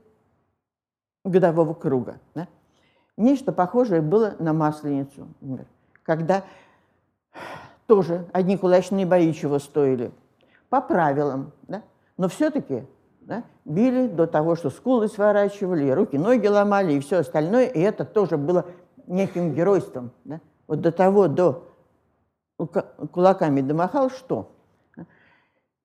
[1.26, 2.20] годового круга.
[2.36, 2.48] Да?
[3.18, 5.68] Нечто похожее было на Масленицу, например,
[6.04, 6.44] когда
[7.86, 10.12] тоже одни кулачные бои чего стоили,
[10.72, 11.84] по правилам, да?
[12.16, 12.86] но все-таки
[13.20, 18.06] да, били до того, что скулы сворачивали, руки, ноги ломали и все остальное, и это
[18.06, 18.66] тоже было
[19.06, 20.12] неким геройством.
[20.24, 20.40] Да?
[20.68, 21.68] Вот до того, до
[23.12, 24.54] кулаками домахал, что?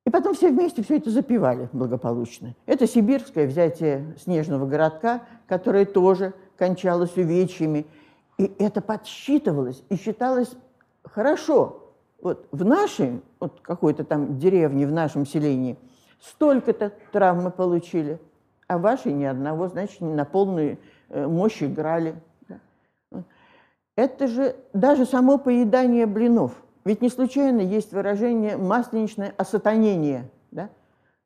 [0.07, 2.55] И потом все вместе все это запивали благополучно.
[2.64, 7.87] Это сибирское взятие снежного городка, которое тоже кончалось увечьями.
[8.38, 10.55] И это подсчитывалось и считалось
[11.03, 11.86] хорошо.
[12.22, 15.79] Вот в нашей, вот какой-то там деревне, в нашем селении,
[16.20, 18.20] Столько-то травмы получили,
[18.66, 22.16] а ваши ни одного, значит, не на полную э, мощь играли.
[23.96, 26.52] Это же даже само поедание блинов.
[26.85, 30.70] Ведь не случайно есть выражение «масленичное осатанение», да?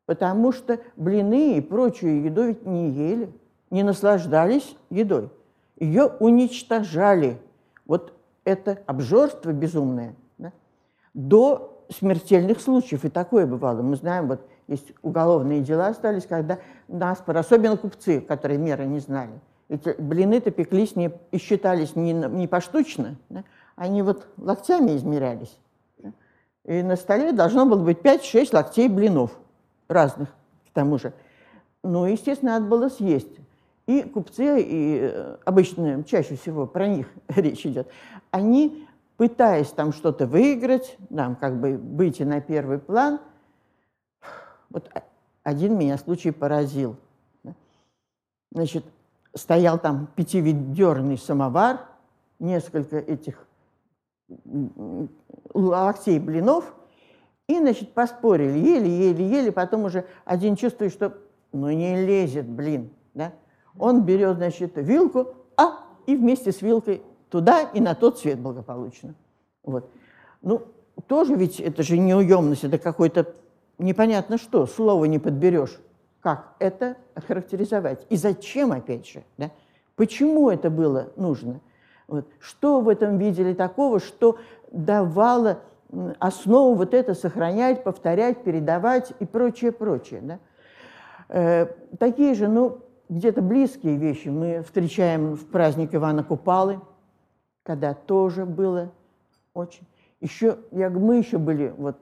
[0.07, 3.33] потому что блины и прочую еду ведь не ели,
[3.71, 5.31] не наслаждались едой.
[5.77, 7.39] Ее уничтожали.
[7.87, 8.13] Вот
[8.45, 10.15] это обжорство безумное?
[11.15, 13.05] До смертельных случаев.
[13.05, 13.83] И такое бывало.
[13.83, 19.33] Мы знаем, вот есть уголовные дела остались, когда нас, особенно купцы, которые меры не знали,
[19.69, 23.45] эти блины-то пеклись не, и считались не, не поштучно, да?
[23.77, 25.57] они вот локтями измерялись.
[26.65, 29.31] И на столе должно было быть 5-6 локтей блинов
[29.89, 30.29] разных,
[30.69, 31.13] к тому же.
[31.83, 33.41] Ну, естественно, надо было съесть.
[33.87, 37.89] И купцы, и э, обычно, чаще всего про них речь идет,
[38.31, 38.87] они,
[39.21, 43.21] пытаясь там что-то выиграть, нам как бы выйти на первый план,
[44.71, 44.91] вот
[45.43, 46.97] один меня случай поразил.
[48.51, 48.83] Значит,
[49.35, 51.81] стоял там пятиведерный самовар,
[52.39, 53.47] несколько этих
[55.53, 56.75] локтей блинов,
[57.47, 61.19] и, значит, поспорили, ели, ели, ели, потом уже один чувствует, что
[61.53, 63.35] ну не лезет, блин, да?
[63.79, 69.15] Он берет, значит, вилку, а, и вместе с вилкой туда и на тот свет благополучно.
[69.63, 69.91] Вот.
[70.43, 70.63] Ну,
[71.07, 73.35] тоже ведь это же неуемность, это какой-то
[73.79, 75.79] непонятно что, слово не подберешь
[76.21, 78.07] как это характеризовать.
[78.09, 79.51] И зачем, опять же, да?
[79.97, 81.61] почему это было нужно.
[82.09, 82.27] Вот.
[82.39, 84.39] Что в этом видели такого, что
[84.71, 85.61] давало
[86.19, 90.21] основу вот это сохранять, повторять, передавать и прочее, прочее.
[90.23, 90.39] Да?
[91.29, 91.67] Э,
[91.99, 96.81] такие же, ну, где-то близкие вещи мы встречаем в праздник Ивана Купалы,
[97.63, 98.93] когда тоже было
[99.55, 99.87] очень...
[100.21, 101.97] Еще, я, мы еще были вот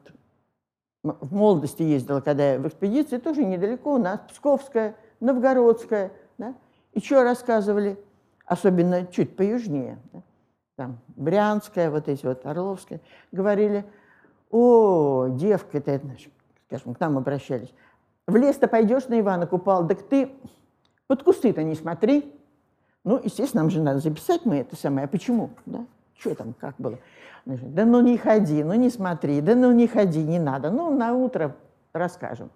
[1.03, 6.55] в молодости ездила, когда я в экспедиции, тоже недалеко у нас, Псковская, Новгородская, да?
[6.93, 7.97] и что рассказывали,
[8.45, 10.23] особенно чуть поюжнее, да?
[10.75, 13.85] там Брянская, вот эти вот, Орловская, говорили,
[14.51, 16.01] о, девка, это,
[16.67, 17.73] скажем, к нам обращались,
[18.27, 20.33] в лес-то пойдешь на Ивана Купал, так ты
[21.07, 22.35] под кусты-то не смотри.
[23.09, 25.07] Ну, естественно, нам же надо записать мы это самое.
[25.07, 25.49] А почему?
[25.65, 25.87] Да?
[26.19, 26.99] Что там, как было?
[27.47, 30.71] Да ну не ходи, ну не смотри, да ну не ходи, не надо.
[30.71, 31.57] Ну, на утро
[31.95, 32.51] расскажем.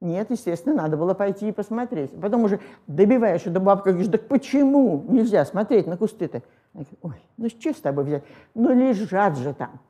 [0.00, 2.18] Нет, естественно, надо было пойти и посмотреть.
[2.18, 6.40] Потом уже добиваешь, что бабка говоришь, так почему нельзя смотреть на кусты-то?
[7.02, 8.24] Ой, ну что с тобой взять?
[8.54, 9.80] Ну лежат же там.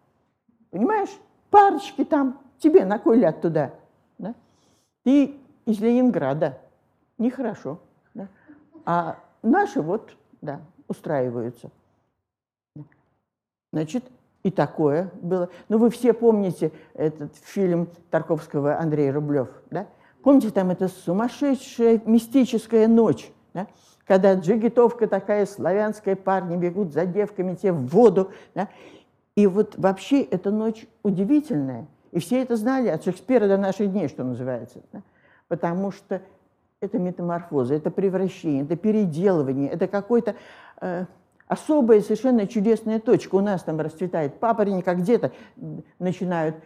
[0.71, 1.17] Понимаешь?
[1.51, 2.41] Парочки там.
[2.59, 3.71] Тебе на кой ляд туда?
[4.19, 4.35] Да?
[5.05, 6.59] Ты из Ленинграда.
[7.17, 7.79] Нехорошо.
[8.13, 8.27] Да?
[8.85, 11.71] А наши вот, да, устраиваются.
[13.73, 14.05] Значит,
[14.43, 15.49] и такое было.
[15.69, 19.87] Ну, вы все помните этот фильм Тарковского Андрея Рублев, да?
[20.23, 23.67] Помните, там эта сумасшедшая мистическая ночь, да?
[24.07, 28.31] когда джигитовка такая, славянская, парни бегут за девками, те в воду.
[28.55, 28.69] Да?
[29.35, 31.87] И вот вообще эта ночь удивительная.
[32.13, 34.81] И все это знали от Шекспира до наших дней, что называется.
[34.93, 35.03] Да?
[35.49, 36.23] Потому что
[36.83, 40.35] это метаморфоза, это превращение, это переделывание, это какой-то...
[40.81, 41.07] Э,
[41.49, 43.35] особая совершенно чудесная точка.
[43.35, 45.33] У нас там расцветает папоротник, а где-то
[45.99, 46.57] начинают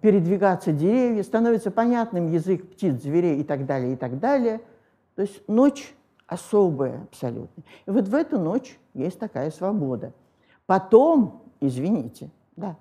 [0.00, 4.60] передвигаться деревья, становится понятным язык птиц, зверей и так далее, и так далее.
[5.16, 5.94] То есть ночь
[6.28, 7.64] особая абсолютно.
[7.86, 10.12] И вот в эту ночь есть такая свобода.
[10.66, 12.76] Потом, извините, да,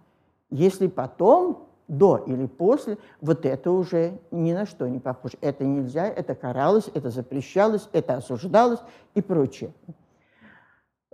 [0.51, 5.37] если потом, до или после, вот это уже ни на что не похоже.
[5.41, 8.79] Это нельзя, это каралось, это запрещалось, это осуждалось
[9.13, 9.73] и прочее.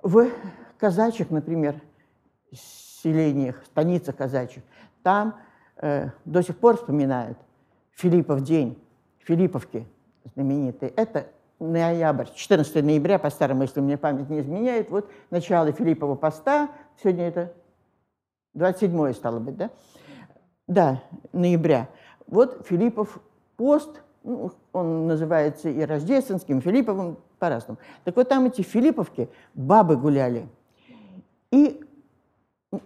[0.02, 0.30] В
[0.78, 1.82] казачьих, например,
[2.54, 4.64] селениях, станицах казачьих,
[5.04, 5.36] там
[5.78, 7.38] э, до сих пор вспоминают
[7.92, 8.82] Филиппов день,
[9.20, 9.88] Филипповки
[10.34, 10.92] знаменитые.
[10.96, 11.28] Это
[11.60, 16.70] ноябрь, 14 ноября, по-старому, если мне память не изменяет, вот начало Филиппова поста,
[17.02, 17.54] сегодня это
[18.54, 19.70] 27 стало быть, да?
[20.72, 21.04] Да,
[21.34, 21.90] ноября.
[22.28, 23.20] Вот Филиппов
[23.58, 23.90] пост,
[24.24, 27.78] ну, он называется и рождественским, Филипповым, по-разному.
[28.06, 30.48] Так вот там эти филипповки, бабы гуляли.
[31.52, 31.84] И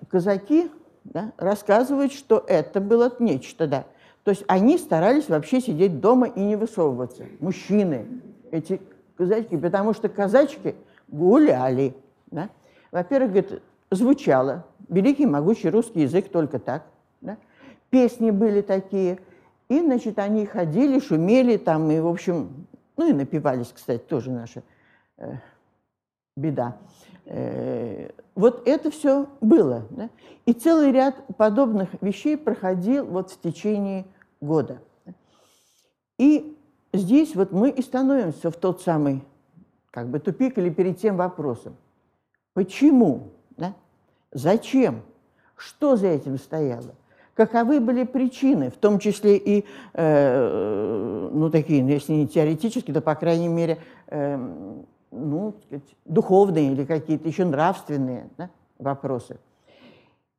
[0.10, 0.72] казаки
[1.04, 3.86] да, рассказывают, что это было нечто, да.
[4.24, 7.26] То есть они старались вообще сидеть дома и не высовываться.
[7.40, 8.08] Мужчины,
[8.50, 8.82] эти
[9.16, 10.74] казачки, потому что казачки
[11.08, 11.96] гуляли.
[12.32, 12.50] Да.
[12.92, 14.66] Во-первых, говорит, звучало.
[14.90, 16.82] Великий могучий русский язык только так.
[17.96, 19.20] Песни были такие.
[19.70, 24.64] И, значит, они ходили, шумели там, и, в общем, ну и напивались, кстати, тоже наша
[25.16, 25.36] э,
[26.36, 26.78] беда.
[27.24, 29.88] Э, вот это все было.
[29.92, 30.10] Да?
[30.46, 34.06] И целый ряд подобных вещей проходил вот в течение
[34.42, 34.82] года.
[36.18, 36.58] И
[36.92, 39.24] здесь вот мы и становимся в тот самый
[39.92, 41.78] как бы тупик или перед тем вопросом.
[42.52, 43.32] Почему?
[43.52, 43.74] Да?
[44.34, 45.02] Зачем?
[45.56, 46.94] Что за этим стояло?
[47.36, 53.02] Каковы были причины, в том числе и, э, ну, такие, ну, если не теоретические, то,
[53.02, 54.38] по крайней мере, э,
[55.12, 59.38] ну, сказать, духовные или какие-то еще нравственные да, вопросы.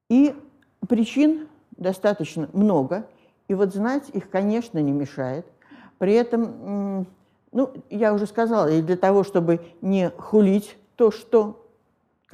[0.09, 0.35] И
[0.89, 3.07] причин достаточно много,
[3.49, 5.45] и вот знать их, конечно, не мешает.
[5.99, 7.07] При этом,
[7.53, 11.66] ну, я уже сказала, и для того, чтобы не хулить то, что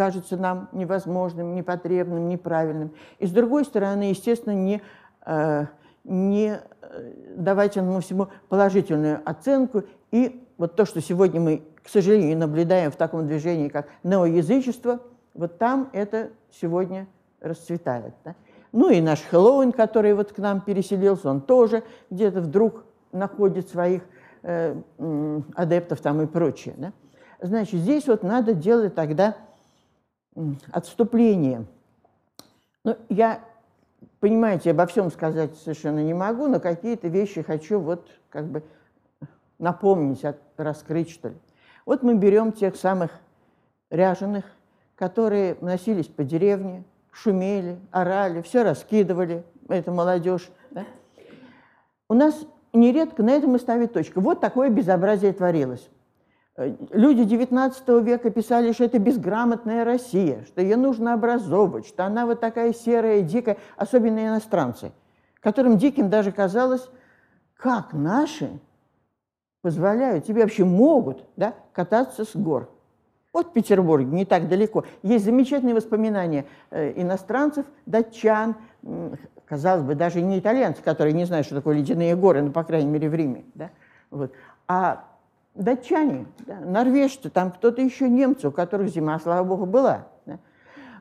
[0.02, 2.90] кажется нам невозможным, непотребным, неправильным.
[3.20, 4.82] И с другой стороны, естественно, не,
[5.24, 5.66] э,
[6.02, 9.84] не э, давать этому всему положительную оценку.
[10.10, 14.98] И вот то, что сегодня мы, к сожалению, наблюдаем в таком движении, как неоязычество,
[15.34, 17.06] вот там это сегодня
[17.40, 18.14] расцветает.
[18.24, 18.34] Да?
[18.72, 24.02] Ну и наш Хэллоуин, который вот к нам переселился, он тоже где-то вдруг находит своих
[24.42, 24.74] э,
[25.54, 26.74] адептов там и прочее.
[26.76, 26.92] Да?
[27.40, 29.36] Значит, здесь вот надо делать тогда
[30.70, 31.66] отступление.
[32.84, 33.40] Ну, я,
[34.20, 38.62] понимаете, обо всем сказать совершенно не могу, но какие-то вещи хочу вот как бы
[39.58, 40.22] напомнить,
[40.56, 41.36] раскрыть, что ли.
[41.86, 43.10] Вот мы берем тех самых
[43.90, 44.44] ряженых,
[44.96, 50.50] которые носились по деревне, шумели, орали, все раскидывали, это молодежь.
[50.70, 50.84] Да?
[52.08, 54.20] У нас нередко на этом и ставит точка.
[54.20, 55.88] Вот такое безобразие творилось.
[56.56, 62.26] Э, люди XIX века писали, что это безграмотная Россия, что ее нужно образовывать, что она
[62.26, 64.92] вот такая серая, дикая, особенно иностранцы,
[65.40, 66.88] которым диким даже казалось,
[67.56, 68.50] как наши
[69.62, 72.68] позволяют, тебе вообще могут да, кататься с гор.
[73.32, 74.84] Вот в Петербурге, не так далеко.
[75.02, 78.56] Есть замечательные воспоминания э, иностранцев, датчан,
[79.46, 82.90] казалось бы, даже не итальянцев, которые не знают, что такое ледяные горы, ну, по крайней
[82.90, 83.44] мере, в Риме.
[83.54, 83.70] Да?
[84.10, 84.32] Вот.
[84.68, 85.11] А
[85.54, 90.06] датчане, да, норвежцы, там кто-то еще немцы, у которых зима, слава богу, была.
[90.26, 90.38] Да.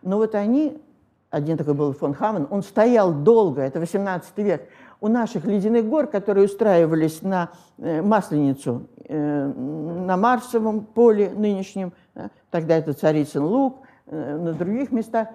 [0.01, 0.81] Но вот они,
[1.29, 4.67] один такой был фон Хаммон, он стоял долго, это 18 век,
[4.99, 12.29] у наших ледяных гор, которые устраивались на э, Масленицу, э, на Марсовом поле нынешнем, да,
[12.51, 15.29] тогда это Царицын луг, э, на других местах,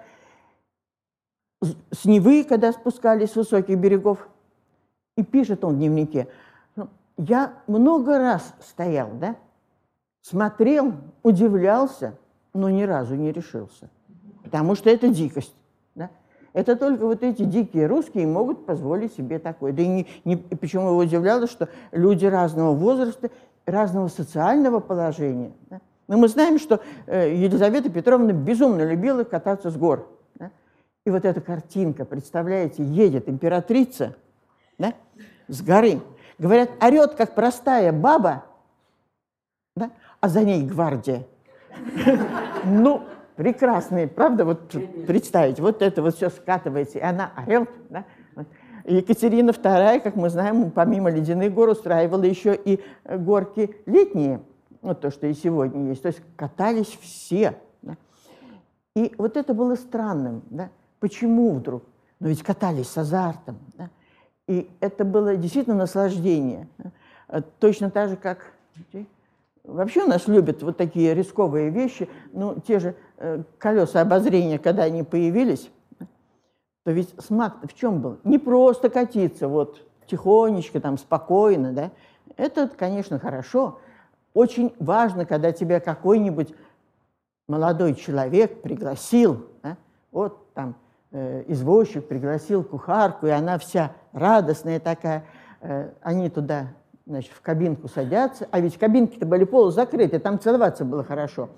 [1.91, 4.29] с Невы, когда спускались с высоких берегов,
[5.17, 6.27] и пишет он в дневнике–
[7.17, 9.35] я много раз стоял, да,
[10.21, 12.15] смотрел, удивлялся,
[12.53, 13.89] но ни разу не решился.
[14.43, 15.53] Потому что это дикость.
[15.95, 16.09] Да?
[16.53, 19.73] Это только вот эти дикие русские могут позволить себе такое.
[19.73, 23.29] Да и не, не, почему его удивляло, что люди разного возраста,
[23.65, 25.51] разного социального положения.
[25.69, 25.81] Да?
[26.07, 30.07] Но мы знаем, что э, Елизавета Петровна безумно любила кататься с гор.
[30.35, 30.51] Да?
[31.05, 34.15] И вот эта картинка, представляете, едет императрица
[34.77, 34.93] да,
[35.47, 35.99] с горы,
[36.39, 38.45] Говорят, орет, как простая баба,
[39.75, 39.91] да?
[40.19, 41.25] а за ней гвардия.
[42.63, 43.03] Ну,
[43.35, 44.69] прекрасные, правда, вот
[45.05, 48.05] представить, вот это вот все скатывается, и она орет, да?
[48.83, 54.41] Екатерина II, как мы знаем, помимо ледяных гор устраивала еще и горки летние,
[54.81, 56.01] вот то, что и сегодня есть.
[56.01, 57.57] То есть катались все.
[57.81, 57.97] Да?
[58.95, 60.43] И вот это было странным.
[60.49, 60.69] Да?
[60.99, 61.83] Почему вдруг?
[62.19, 63.57] Но ведь катались с азартом.
[63.77, 63.89] Да?
[64.47, 66.67] И это было действительно наслаждение.
[67.27, 68.53] Э, точно так же, как...
[69.63, 72.07] Вообще у нас любят вот такие рисковые вещи.
[72.31, 75.69] Ну, те же э, колеса обозрения, когда они появились,
[76.85, 78.17] то ведь смак в чем был?
[78.23, 81.91] Не просто катиться вот тихонечко, там, спокойно, да?
[82.37, 83.79] Это, конечно, хорошо.
[84.33, 86.53] Очень важно, когда тебя какой-нибудь
[87.49, 89.75] молодой человек пригласил, да?
[90.11, 90.75] вот там
[91.09, 95.25] Э, извозчик пригласил кухарку, и она вся радостная такая.
[95.61, 96.67] Э, они туда,
[97.05, 101.49] значит, в кабинку садятся, а ведь кабинки-то были полузакрыты, там целоваться было хорошо,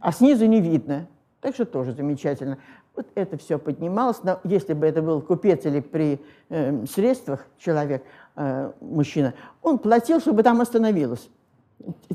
[0.00, 1.06] а снизу не видно.
[1.40, 2.58] Так что тоже замечательно.
[2.94, 4.22] Вот это все поднималось.
[4.22, 6.20] Но если бы это был купец или при
[6.50, 8.02] э, средствах человек,
[8.36, 9.32] э, мужчина,
[9.62, 11.30] он платил, чтобы там остановилось.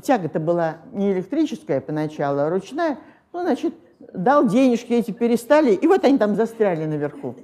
[0.00, 2.98] Тяга-то была не электрическая поначалу, а ручная.
[3.32, 3.74] Ну, значит,
[4.12, 7.34] дал денежки, эти перестали, и вот они там застряли наверху.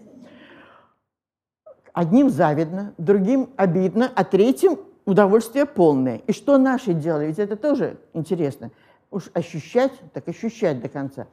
[1.92, 6.22] Одним завидно, другим обидно, а третьим удовольствие полное.
[6.26, 7.26] И что наши делали?
[7.26, 8.70] Ведь это тоже интересно.
[9.10, 11.26] Уж ощущать, так ощущать до конца.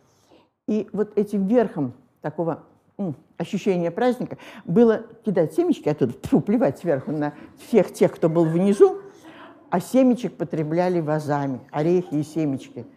[0.67, 2.63] И вот этим верхом такого
[3.37, 8.97] ощущения праздника было кидать семечки оттуда, фу, плевать сверху на всех тех, кто был внизу,
[9.69, 12.85] а семечек потребляли вазами, орехи и семечки–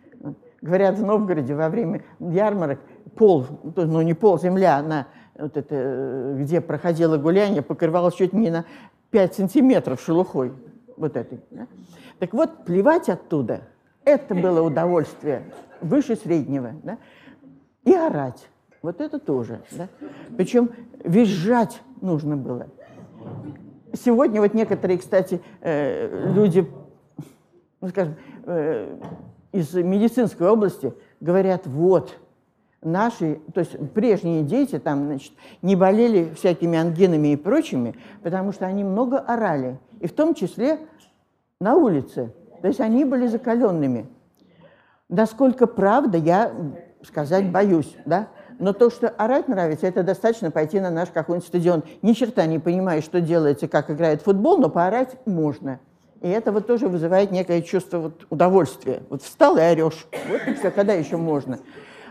[0.62, 2.78] Говорят, в Новгороде во время ярмарок
[3.16, 3.44] пол,
[3.74, 5.08] ну не пол, земля, она,
[5.38, 8.64] вот это, где проходило гуляние, покрывалась чуть не на
[9.10, 10.52] 5 сантиметров шелухой.
[10.96, 11.40] вот этой.
[11.50, 11.66] Да?
[12.18, 13.62] Так вот, плевать оттуда,
[14.04, 15.42] это было удовольствие
[15.80, 16.72] выше среднего.
[16.82, 16.98] Да?
[17.84, 18.48] И орать.
[18.82, 19.60] Вот это тоже.
[19.72, 19.88] Да?
[20.36, 20.70] Причем
[21.04, 22.68] визжать нужно было.
[23.92, 26.68] Сегодня вот некоторые, кстати, э, люди,
[27.80, 28.98] ну, скажем, э,
[29.52, 32.18] из медицинской области говорят, вот,
[32.82, 38.66] наши, то есть прежние дети там, значит, не болели всякими ангинами и прочими, потому что
[38.66, 40.78] они много орали, и в том числе
[41.60, 42.32] на улице.
[42.60, 44.06] То есть они были закаленными.
[45.08, 46.52] Насколько правда, я
[47.02, 48.28] сказать боюсь, да?
[48.58, 51.82] Но то, что орать нравится, это достаточно пойти на наш какой-нибудь стадион.
[52.02, 55.80] Ни черта не понимаешь, что делается, как играет футбол, но поорать можно.
[56.20, 59.02] И это вот тоже вызывает некое чувство вот удовольствия.
[59.10, 60.06] Вот встал и орешь.
[60.28, 61.58] Вот и все, когда еще можно.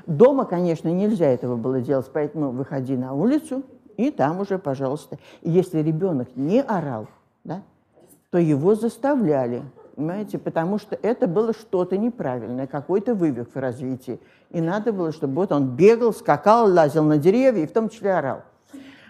[0.06, 3.64] Дома, конечно, нельзя этого было делать, поэтому выходи на улицу,
[3.98, 5.18] и там уже, пожалуйста.
[5.42, 7.08] И если ребенок не орал,
[7.44, 7.64] да,
[8.30, 9.64] то его заставляли,
[9.96, 14.20] понимаете, потому что это было что-то неправильное, какой-то вывих в развитии.
[14.50, 18.14] И надо было, чтобы вот он бегал, скакал, лазил на деревья и в том числе
[18.14, 18.44] орал.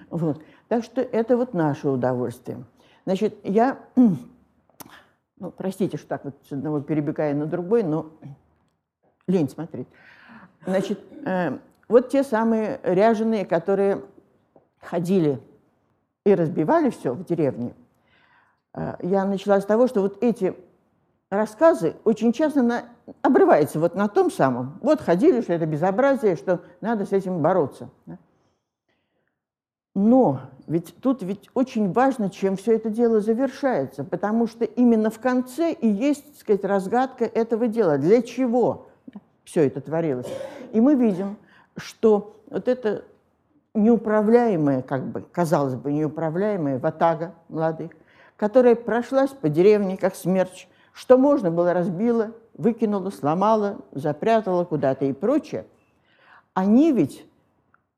[0.09, 0.41] Вот.
[0.67, 2.63] Так что это вот наше удовольствие.
[3.05, 3.77] Значит, я
[5.41, 8.11] ну, простите, что так вот с одного перебегая на другой, но
[9.27, 9.87] лень смотреть.
[10.65, 11.57] Значит, э,
[11.87, 14.03] вот те самые ряженые, которые
[14.79, 15.39] ходили
[16.25, 17.73] и разбивали все в деревне.
[18.73, 20.55] Э, я начала с того, что вот эти
[21.29, 22.85] рассказы очень часто на,
[23.21, 24.79] обрываются вот на том самом.
[24.81, 27.89] Вот ходили, что это безобразие, что надо с этим бороться.
[29.93, 35.19] Но ведь тут ведь очень важно, чем все это дело завершается, потому что именно в
[35.19, 37.97] конце и есть, так сказать, разгадка этого дела.
[37.97, 38.87] Для чего
[39.43, 40.31] все это творилось?
[40.71, 41.37] И мы видим,
[41.77, 43.03] что вот это
[43.73, 47.91] неуправляемая, как бы, казалось бы, неуправляемая ватага молодых,
[48.35, 55.13] которая прошлась по деревне, как смерч, что можно было разбила, выкинула, сломала, запрятала куда-то и
[55.13, 55.65] прочее,
[56.53, 57.25] они ведь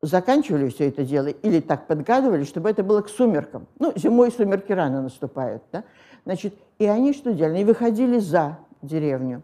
[0.02, 3.68] заканчивали все это дело или так подгадывали, чтобы это было к сумеркам.
[3.80, 5.86] Ну, зимой сумерки рано наступают, да?
[6.26, 7.56] Значит, и они что делали?
[7.56, 9.42] Они выходили за деревню,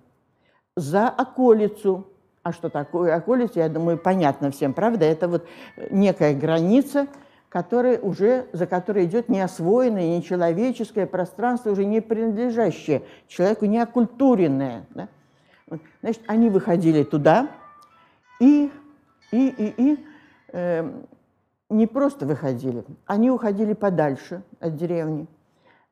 [0.75, 2.07] за околицу.
[2.43, 5.05] А что такое околица, я думаю, понятно всем, правда?
[5.05, 5.45] Это вот
[5.91, 7.07] некая граница,
[7.49, 14.85] которая уже, за которой идет неосвоенное, нечеловеческое пространство, уже не принадлежащее человеку, не окультуренное.
[14.91, 15.09] Да?
[16.01, 17.49] Значит, они выходили туда
[18.39, 18.71] и,
[19.31, 20.05] и, и, и
[20.51, 21.07] Эм,
[21.69, 25.27] не просто выходили, они уходили подальше от деревни.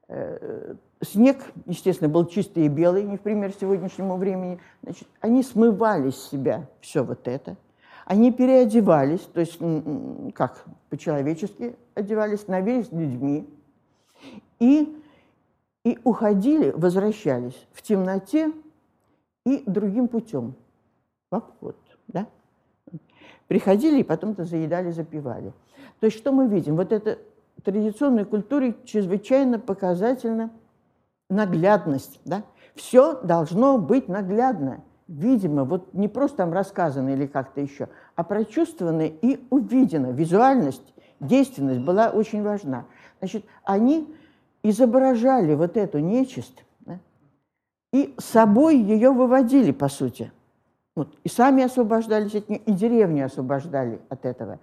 [0.08, 4.60] Э, снег, естественно, был чистый и белый, не в пример сегодняшнему времени.
[4.84, 7.56] Значит, они смывали с себя все вот это.
[8.06, 9.60] Они переодевались, то есть
[10.34, 13.50] как по-человечески одевались, становились людьми.
[14.60, 14.98] И,
[15.84, 18.52] и уходили, возвращались в темноте
[19.46, 20.56] и другим путем,
[21.30, 21.76] обход.
[22.08, 22.28] Да?
[23.48, 25.54] Приходили и потом-то заедали, запивали.
[26.00, 26.76] То есть что мы видим?
[26.78, 27.20] Вот это
[27.64, 30.52] традиционной культуре чрезвычайно показательна
[31.30, 32.20] наглядность.
[32.26, 32.44] Да?
[32.76, 34.84] Все должно быть наглядно.
[35.08, 40.08] Видимо, вот не просто там рассказано или как-то еще, а прочувствовано и увидено.
[40.08, 42.86] Визуальность, действенность была очень важна.
[43.20, 44.14] Значит, они
[44.64, 47.00] изображали вот эту нечисть да,
[47.94, 50.32] и собой ее выводили, по сути.
[50.96, 51.16] Вот.
[51.24, 54.60] И сами освобождались от нее, и деревню освобождали от этого.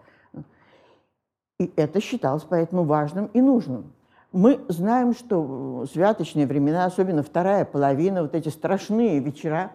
[1.59, 3.93] И это считалось поэтому важным и нужным.
[4.35, 9.71] Мы знаем, что в святочные времена, особенно вторая половина, вот эти страшные вечера,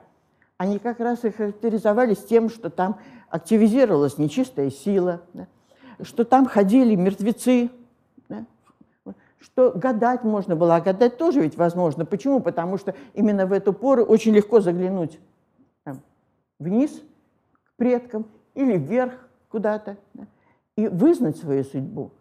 [0.58, 3.00] они как раз и характеризовались тем, что там
[3.30, 5.48] активизировалась нечистая сила, да,
[6.02, 7.72] что там ходили мертвецы,
[8.28, 8.44] да,
[9.40, 12.04] что гадать можно было, а гадать тоже ведь возможно.
[12.04, 12.42] Почему?
[12.42, 15.22] Потому что именно в эту пору очень легко заглянуть
[16.60, 17.02] вниз
[17.64, 19.14] к предкам или вверх
[19.48, 20.28] куда-то, да,
[20.76, 22.12] и вызнать свою судьбу.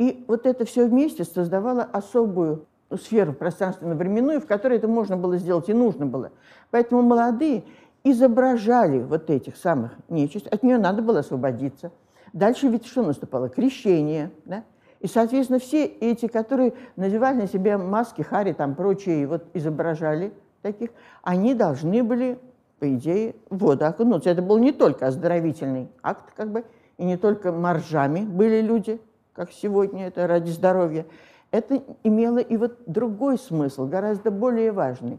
[0.00, 2.64] И вот это все вместе создавало особую
[2.98, 6.32] сферу пространственно-временную, в которой это можно было сделать и нужно было.
[6.70, 7.64] Поэтому молодые
[8.02, 11.92] изображали вот этих самых нечисть, от нее надо было освободиться.
[12.32, 13.50] Дальше ведь что наступало?
[13.50, 14.64] Крещение, да?
[15.00, 20.32] И, соответственно, все эти, которые надевали на себя маски, хари, там прочие, вот изображали
[20.62, 20.90] таких,
[21.22, 22.38] они должны были
[22.78, 24.30] по идее, воду окунуться.
[24.30, 26.64] Это был не только оздоровительный акт, как бы,
[26.96, 28.98] и не только моржами были люди,
[29.40, 31.06] как сегодня, это ради здоровья.
[31.50, 35.18] Это имело и вот другой смысл, гораздо более важный.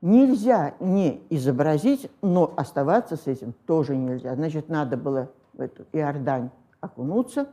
[0.00, 4.34] Нельзя не изобразить, но оставаться с этим тоже нельзя.
[4.34, 6.48] Значит, надо было в эту Иордань
[6.80, 7.48] окунуться,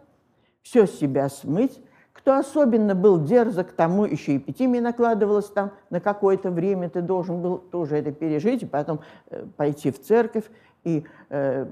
[0.62, 1.78] все с себя смыть,
[2.14, 7.42] Кто особенно был дерзок, тому еще и эпитимия накладывалась там на какое-то время, ты должен
[7.42, 10.46] был тоже это пережить, и потом э, пойти в церковь
[10.86, 11.66] и, э,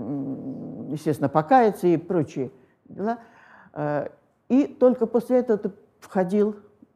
[0.91, 2.51] естественно, покаяться и прочие
[2.89, 3.19] дела.
[3.73, 4.09] Э,
[4.49, 6.55] и только после этого ты входил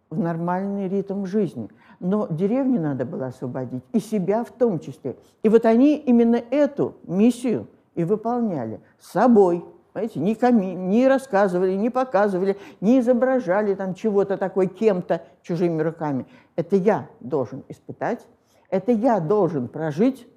[0.09, 1.69] в нормальный ритм жизни.
[1.99, 5.17] Но деревню надо было освободить, и себя в том числе.
[5.43, 9.65] И вот они именно эту миссию и выполняли с собой.
[9.91, 16.25] Понимаете, ни, коми, ни рассказывали, не показывали, не изображали там чего-то такое кем-то чужими руками.
[16.55, 18.25] Это я должен испытать,
[18.69, 20.27] это я должен прожить,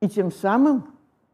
[0.00, 0.84] и тем самым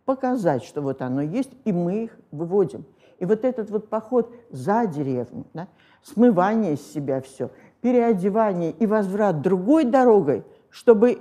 [0.04, 2.84] показать, что вот оно есть, и мы их выводим.
[3.18, 5.68] И вот этот вот поход за деревню, да,
[6.02, 7.50] смывание из себя все,
[7.80, 11.20] переодевание и возврат другой дорогой, чтобы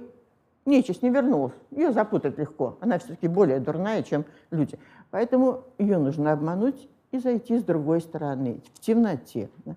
[0.66, 1.54] нечисть не вернулась.
[1.72, 2.78] Ее запутать легко.
[2.82, 4.80] Она все-таки более дурная, чем люди.
[5.12, 9.50] Поэтому ее нужно обмануть и зайти с другой стороны, в темноте.
[9.66, 9.76] Да.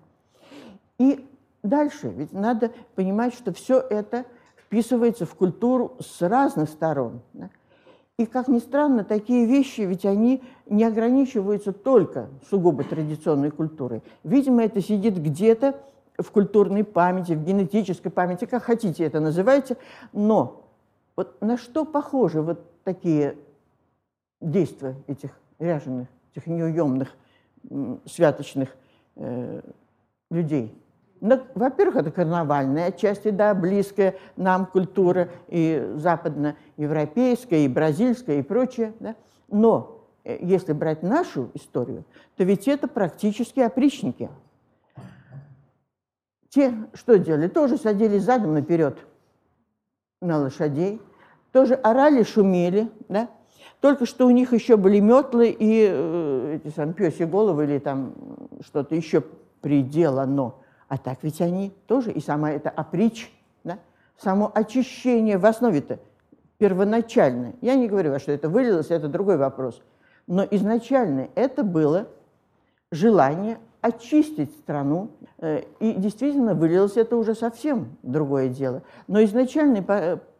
[0.97, 1.27] И
[1.61, 7.21] дальше, ведь надо понимать, что все это вписывается в культуру с разных сторон.
[7.33, 7.49] Да.
[8.17, 14.01] И, как ни странно, такие вещи, ведь они не ограничиваются только сугубо традиционной культурой.
[14.23, 15.79] Видимо, это сидит где-то
[16.17, 19.77] в культурной памяти, в генетической памяти, как хотите это называйте,
[20.13, 20.67] но
[21.15, 23.37] вот на что похожи вот такие
[24.41, 27.15] действия этих ряженых, этих неуемных,
[28.05, 28.75] святочных
[29.15, 29.61] э,
[30.31, 30.73] людей?
[31.19, 38.93] Ну, во-первых, это карнавальная отчасти, да, близкая нам культура, и западноевропейская, и бразильская, и прочее,
[38.99, 39.15] да.
[39.47, 42.05] Но э, если брать нашу историю,
[42.35, 44.29] то ведь это практически опричники.
[46.49, 48.97] Те, что делали, тоже садились задом наперед
[50.21, 51.01] на лошадей,
[51.51, 53.29] тоже орали, шумели, да,
[53.79, 58.13] только что у них еще были метлы и э, эти сам пёсьи головы или там
[58.61, 59.23] что-то еще
[59.61, 60.53] приделано.
[60.87, 63.31] А так ведь они тоже, и сама эта опричь,
[63.63, 63.79] да,
[64.17, 65.99] само очищение в основе-то
[66.57, 67.53] первоначальное.
[67.61, 69.81] Я не говорю, что это вылилось, это другой вопрос.
[70.27, 72.07] Но изначально это было
[72.91, 78.81] желание очистить страну, э, и действительно вылилось это уже совсем другое дело.
[79.07, 79.85] Но изначальный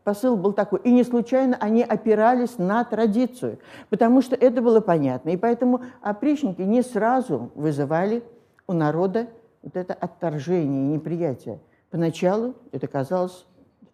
[0.03, 5.29] посыл был такой, и не случайно они опирались на традицию, потому что это было понятно.
[5.29, 8.23] И поэтому опричники не сразу вызывали
[8.67, 9.27] у народа
[9.61, 11.59] вот это отторжение, неприятие.
[11.89, 13.45] Поначалу это казалось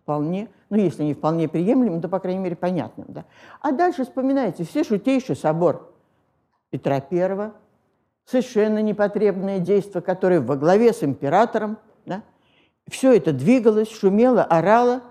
[0.01, 3.07] вполне, ну, если не вполне приемлемым, то, по крайней мере, понятным.
[3.09, 3.25] Да?
[3.61, 5.93] А дальше вспоминайте, все шутейший собор
[6.69, 7.51] Петра I,
[8.25, 12.23] совершенно непотребное действие, которое во главе с императором, да?
[12.89, 15.03] все это двигалось, шумело, орало,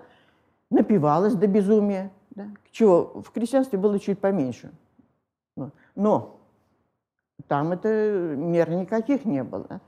[0.71, 2.11] напивалось до безумия.
[2.31, 2.49] Да?
[2.71, 4.73] Чего в крестьянстве было чуть поменьше.
[5.95, 6.41] Но
[7.49, 7.89] там это
[8.37, 9.81] мер никаких не было.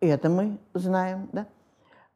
[0.00, 1.46] Это мы знаем, да?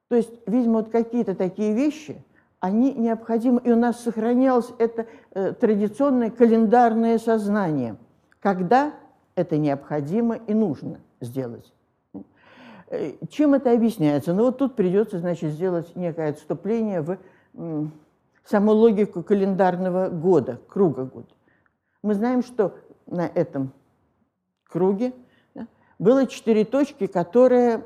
[0.09, 2.23] То есть, видимо, вот какие-то такие вещи,
[2.59, 7.97] они необходимы, и у нас сохранялось это э, традиционное календарное сознание,
[8.41, 8.93] когда
[9.35, 11.73] это необходимо и нужно сделать.
[12.89, 14.35] Э, чем это объясняется?
[14.35, 17.19] Ну вот тут придется, значит, сделать некое отступление в
[18.45, 21.29] саму логику календарного года, круга года.
[22.03, 22.75] Мы знаем, что
[23.07, 23.73] на этом
[24.65, 25.13] круге
[26.01, 27.83] было четыре точки, которые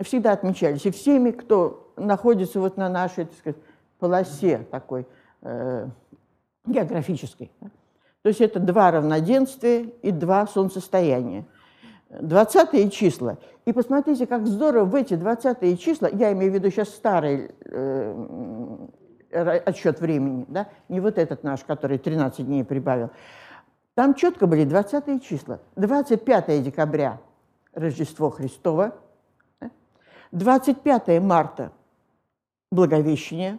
[0.00, 0.84] всегда отмечались.
[0.84, 3.60] И всеми, кто находится вот на нашей, так сказать,
[4.00, 5.06] полосе такой
[5.42, 5.86] э,
[6.66, 7.50] географической.
[8.22, 11.46] То есть это два равноденствия и два солнцестояния.
[12.10, 13.38] Двадцатые числа.
[13.66, 18.88] И посмотрите, как здорово в эти двадцатые числа, я имею в виду сейчас старый э,
[19.64, 20.66] отсчет времени, да?
[20.88, 23.10] не вот этот наш, который 13 дней прибавил,
[23.94, 25.60] там четко были 20 числа.
[25.76, 27.20] 25 декабря
[27.78, 28.94] Рождество Христово.
[30.32, 31.72] 25 марта–
[32.70, 33.58] Благовещение,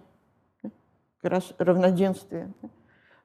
[0.61, 2.51] как раз равноденствие.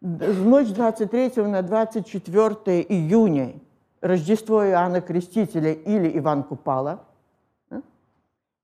[0.01, 3.55] В ночь 23 на 24 июня
[4.01, 7.05] Рождество Иоанна Крестителя или Иван Купала.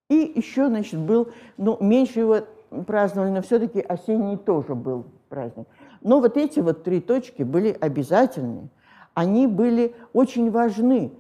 [0.09, 2.39] И еще, значит, был, ну, меньше его
[2.87, 5.68] праздновали, но все-таки осенний тоже был праздник.
[6.01, 8.70] Но вот эти вот три точки были обязательны.
[9.12, 11.12] Они были очень важны.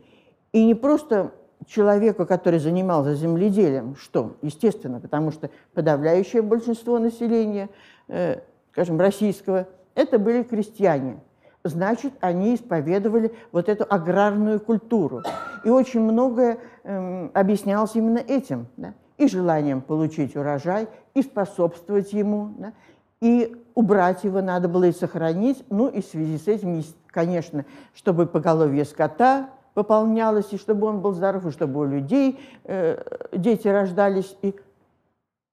[0.52, 1.32] И не просто
[1.66, 7.68] человеку, который занимался земледелием, что, естественно, потому что подавляющее большинство населения,
[8.08, 8.40] э,
[8.72, 11.20] скажем, российского, это были крестьяне.
[11.62, 15.22] Значит, они исповедовали вот эту аграрную культуру.
[15.62, 18.66] И очень многое э, объяснялось именно этим.
[18.78, 18.94] Да?
[19.18, 22.72] И желанием получить урожай, и способствовать ему, да?
[23.20, 25.62] и убрать его надо было и сохранить.
[25.68, 31.14] Ну и в связи с этим, конечно, чтобы поголовье скота пополнялось, и чтобы он был
[31.14, 33.02] здоров, и чтобы у людей э,
[33.32, 34.54] дети рождались, и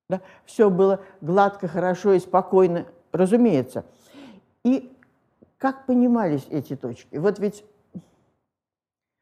[0.10, 3.86] да, все было гладко, хорошо и спокойно, разумеется.
[4.66, 4.94] И
[5.58, 7.16] как понимались эти точки?
[7.16, 7.64] Вот ведь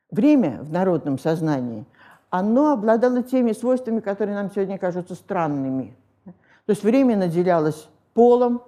[0.10, 1.86] время в народном сознании,
[2.32, 5.96] оно обладало теми свойствами, которые нам сегодня кажутся странными.
[6.26, 8.64] То есть время наделялось полом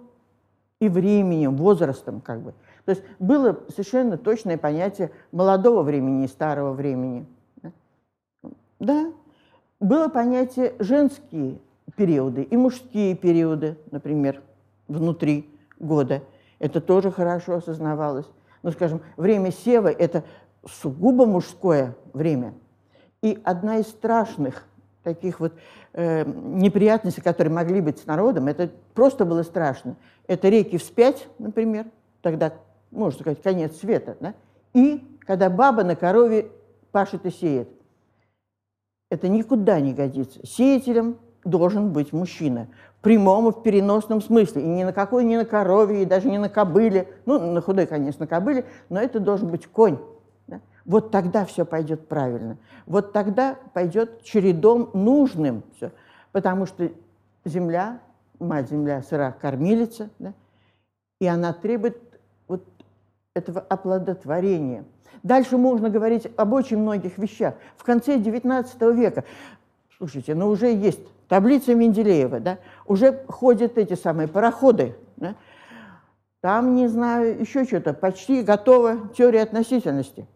[0.79, 2.53] и временем, возрастом как бы.
[2.88, 7.25] То есть было совершенно точное понятие молодого времени и старого времени.
[8.79, 9.11] Да,
[9.81, 11.59] было понятие женские
[11.97, 14.41] периоды и мужские периоды, например,
[14.88, 16.23] внутри года.
[16.59, 18.27] Это тоже хорошо осознавалось.
[18.63, 20.23] Ну, скажем, время сева– это
[20.65, 22.53] сугубо мужское время.
[23.21, 24.65] И одна из страшных
[25.03, 25.51] таких вот
[25.91, 29.97] э, неприятностей, которые могли быть с народом, это просто было страшно.
[30.25, 31.88] Это реки вспять, например,
[32.21, 32.53] тогда,
[32.91, 34.33] можно сказать, конец света, да?
[34.73, 36.51] и когда баба на корове
[36.91, 37.69] пашет и сеет.
[39.09, 40.45] Это никуда не годится.
[40.45, 42.67] Сеятелем должен быть мужчина.
[42.99, 44.63] В прямом и в переносном смысле.
[44.63, 47.07] И ни на какой, ни на корове, и даже не на кобыле.
[47.25, 49.99] Ну, на худой, конечно, кобыле, но это должен быть конь.
[50.47, 50.61] Да?
[50.85, 52.57] Вот тогда все пойдет правильно.
[52.85, 55.91] Вот тогда пойдет чередом нужным все.
[56.31, 56.89] Потому что
[57.45, 57.99] земля,
[58.39, 60.33] мать-земля, сыра кормилица, да?
[61.19, 62.07] и она требует
[63.38, 64.83] этого оплодотворения.
[65.23, 67.55] Дальше можно говорить об очень многих вещах.
[67.75, 69.23] В конце XIX века,
[69.97, 75.35] слушайте, ну уже есть таблица Менделеева, да, уже ходят эти самые пароходы, да,
[76.41, 80.27] там, не знаю, еще что-то, почти готова теория относительности.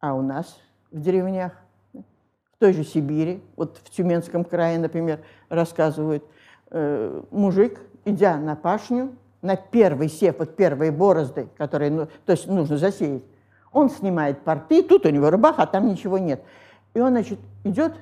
[0.00, 0.58] А у нас
[0.90, 1.52] в деревнях,
[1.92, 6.24] в той же Сибири, вот в Тюменском крае, например, рассказывают,
[6.70, 12.46] э, мужик, идя на пашню, на первый сев, вот первые борозды, которые, ну, то есть
[12.46, 13.22] нужно засеять,
[13.72, 16.42] он снимает порты, тут у него рубаха, а там ничего нет.
[16.94, 17.94] И он, значит, идет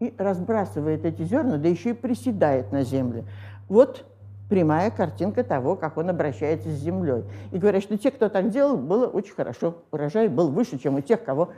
[0.00, 3.24] и разбрасывает эти зерна, да еще и приседает на земле.
[3.68, 4.04] Вот
[4.48, 7.24] прямая картинка того, как он обращается с землей.
[7.52, 9.78] И говорят, что те, кто так делал, было очень хорошо.
[9.90, 11.50] Урожай был выше, чем у тех, кого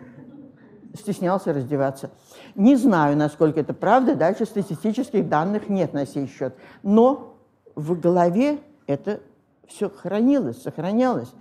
[0.95, 2.11] стеснялся раздеваться.
[2.55, 6.55] Не знаю, насколько это правда, дальше статистических данных нет на сей счет.
[6.83, 7.37] Но
[7.75, 9.21] в голове это
[9.67, 11.33] все хранилось, сохранялось.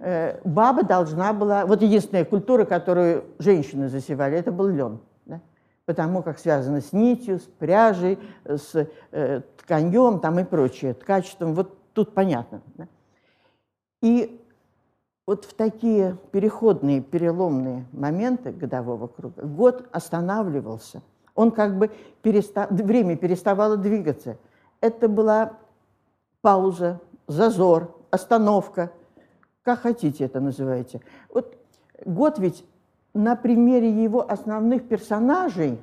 [0.00, 1.66] Э, баба должна была...
[1.66, 5.00] Вот единственная культура, которую женщины засевали, это был лен
[5.86, 11.54] потому как связано с нитью, с пряжей, с э, тканьем там и прочее, ткачеством.
[11.54, 12.62] Вот тут понятно.
[12.76, 12.88] Да?
[14.02, 14.40] И
[15.26, 21.02] вот в такие переходные, переломные моменты годового круга год останавливался.
[21.34, 21.90] Он как бы
[22.22, 22.66] переста...
[22.70, 24.36] время переставало двигаться.
[24.80, 25.54] Это была
[26.44, 28.92] пауза, зазор, остановка.
[29.62, 31.00] Как хотите это называйте.
[31.32, 31.56] Вот
[32.04, 32.66] год ведь
[33.14, 35.80] на примере его основных персонажей,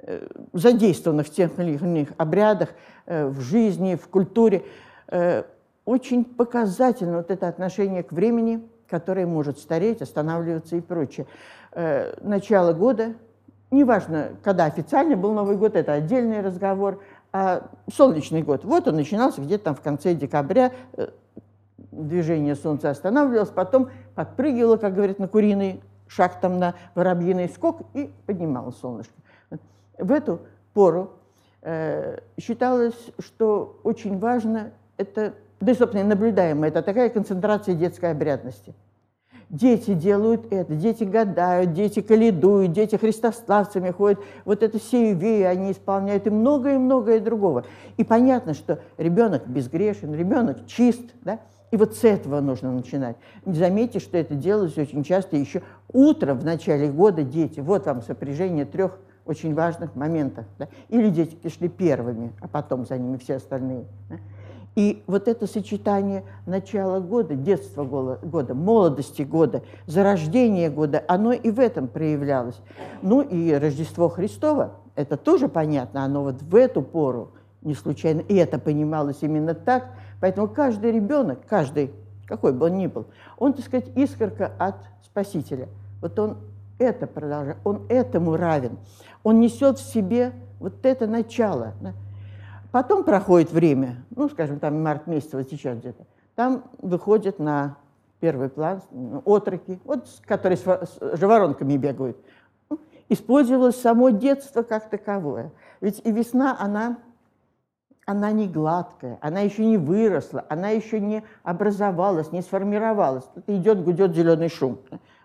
[0.00, 2.70] э, задействованных в тех или иных обрядах,
[3.06, 4.64] э, в жизни, в культуре,
[5.06, 5.44] э,
[5.84, 11.26] очень показательно вот это отношение к времени, которое может стареть, останавливаться и прочее.
[12.22, 13.14] Начало года,
[13.70, 17.00] неважно, когда официально был Новый год, это отдельный разговор,
[17.32, 20.72] а солнечный год, вот он начинался где-то там в конце декабря,
[21.92, 28.10] движение Солнца останавливалось, потом подпрыгивало, как говорят, на куриный шаг там на воробьиный скок и
[28.26, 29.14] поднималось солнышко.
[29.98, 30.40] В эту
[30.74, 31.12] пору
[31.62, 38.74] э, считалось, что очень важно это, да и, собственно, наблюдаемо, это такая концентрация детской обрядности.
[39.48, 44.18] Дети делают это, дети гадают, дети каледуют, дети христославцами ходят.
[44.44, 47.64] Вот это все веи они исполняют и многое-многое другого.
[47.96, 51.38] И понятно, что ребенок безгрешен, ребенок чист, да?
[51.70, 53.16] И вот с этого нужно начинать.
[53.44, 57.60] Заметьте, что это делалось очень часто еще утром в начале года дети.
[57.60, 60.46] Вот вам сопряжение трех очень важных моментов.
[60.58, 60.68] Да?
[60.88, 63.84] Или дети шли первыми, а потом за ними все остальные.
[64.08, 64.16] Да?
[64.76, 71.58] И вот это сочетание начала года, детства года, молодости года, зарождения года, оно и в
[71.58, 72.60] этом проявлялось.
[73.02, 78.36] Ну и Рождество Христово, это тоже понятно, оно вот в эту пору не случайно, и
[78.36, 79.88] это понималось именно так–
[80.20, 81.92] Поэтому каждый ребенок, каждый,
[82.26, 83.06] какой бы он ни был,
[83.38, 85.68] он, так сказать, искорка от Спасителя.
[86.00, 86.38] Вот он
[86.78, 88.78] это продолжает, он этому равен.
[89.22, 91.74] Он несет в себе вот это начало.
[92.76, 96.04] Потом проходит время, ну, скажем, там март месяц, вот сейчас где-то,
[96.34, 97.78] там выходят на
[98.20, 98.82] первый план
[99.24, 102.18] отроки, вот, которые с, с живоронками бегают.
[102.68, 105.52] Ну, использовалось само детство как таковое.
[105.80, 106.98] Ведь и весна, она
[108.04, 113.24] она не гладкая, она еще не выросла, она еще не образовалась, не сформировалась.
[113.36, 114.80] Это идет, гудет зеленый шум.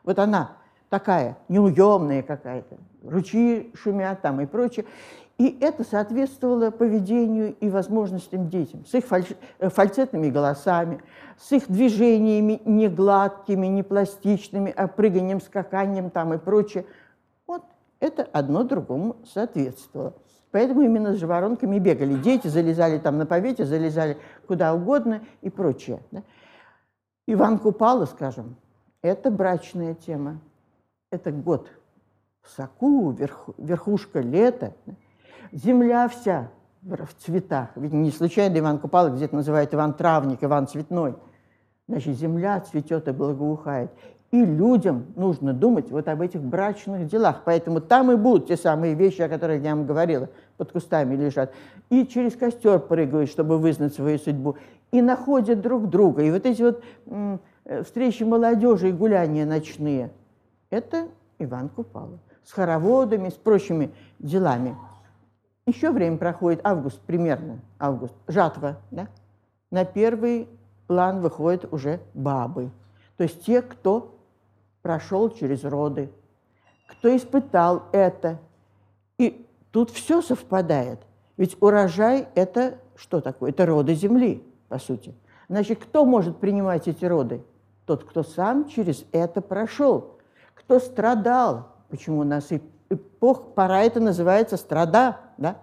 [0.05, 0.51] Вот она
[0.87, 2.77] такая, неуемная какая-то.
[3.03, 4.85] Ручьи шумят там и прочее.
[5.41, 9.05] И это соответствовало поведению и возможностям детям, с их.
[9.57, 11.01] Э, фальцетными голосами,
[11.35, 16.85] с их движениями не гладкими, не пластичными, а прыганием, скаканием там и прочее.
[17.47, 17.63] Вот
[17.99, 20.13] это одно другому соответствовало.
[20.51, 22.13] Поэтому именно с живоронками бегали.
[22.13, 26.03] Дети залезали там на повете, залезали куда угодно и прочее.
[26.11, 26.21] Да?
[27.25, 28.57] Иван Купала, скажем,
[29.01, 30.39] это брачная тема.
[31.09, 31.67] Это год
[32.43, 34.75] в соку, верху, верхушка лета.
[35.51, 36.49] Земля вся
[36.81, 37.69] в цветах.
[37.75, 41.15] Ведь не случайно Иван Купала где-то называют Иван Травник, Иван Цветной.
[41.87, 43.91] Значит, земля цветет и благоухает.
[44.31, 47.41] И людям нужно думать вот об этих брачных делах.
[47.43, 51.53] Поэтому там и будут те самые вещи, о которых я вам говорила, под кустами лежат.
[51.89, 54.55] И через костер прыгают, чтобы вызнать свою судьбу.
[54.91, 56.23] И находят друг друга.
[56.23, 60.11] И вот эти вот э, встречи молодежи и гуляния ночные,
[60.69, 62.17] это Иван Купала.
[62.45, 64.75] С хороводами, с прочими делами.
[65.65, 69.07] Еще время проходит, август примерно, август, жатва, да?
[69.69, 70.49] На первый
[70.87, 72.71] план выходят уже бабы.
[73.17, 74.17] То есть те, кто
[74.81, 76.09] прошел через роды,
[76.89, 78.39] кто испытал это.
[79.17, 80.99] И тут все совпадает.
[81.37, 83.51] Ведь урожай– это что такое?
[83.51, 85.15] Это роды земли, по сути.
[85.49, 87.43] Значит, кто может принимать эти роды?
[87.85, 90.17] Тот, кто сам через это прошел,
[90.53, 91.69] кто страдал.
[91.89, 92.51] Почему у нас
[92.91, 95.57] эпох, пора это называется страда, да?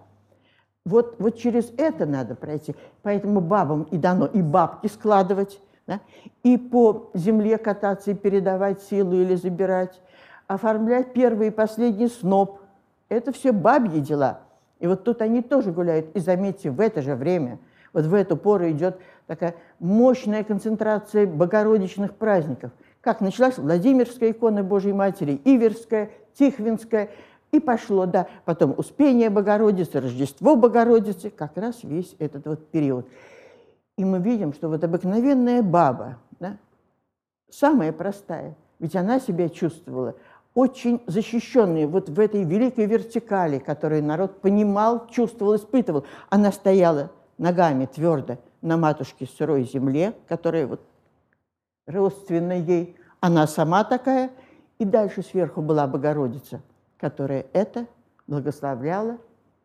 [0.85, 2.75] Вот, вот через это надо пройти.
[3.03, 5.99] Поэтому бабам и дано и бабки складывать, да?
[6.43, 10.01] и по земле кататься и передавать силу или забирать,
[10.47, 12.59] оформлять первый и последний сноп.
[13.07, 14.41] Это все бабьи дела.
[14.79, 16.15] И вот тут они тоже гуляют.
[16.15, 17.59] И заметьте, в это же время,
[17.93, 22.71] вот в эту пору идет такая мощная концентрация богородичных праздников.
[23.01, 26.09] Как началась Владимирская икона Божьей Матери, Иверская,
[26.39, 27.09] Тихвинская,
[27.51, 33.07] и пошло, да, потом Успение Богородицы, Рождество Богородицы, как раз весь этот вот период.
[33.97, 36.57] И мы видим, что вот обыкновенная баба, да,
[37.49, 40.15] самая простая, ведь она себя чувствовала
[40.53, 46.05] очень защищенной вот в этой великой вертикали, которую народ понимал, чувствовал, испытывал.
[46.29, 50.81] Она стояла ногами твердо на матушке сырой земле, которая вот
[51.87, 52.95] родственна ей.
[53.19, 54.31] Она сама такая,
[54.79, 56.61] и дальше сверху была Богородица,
[56.97, 57.85] которая это
[58.27, 59.17] благословляла,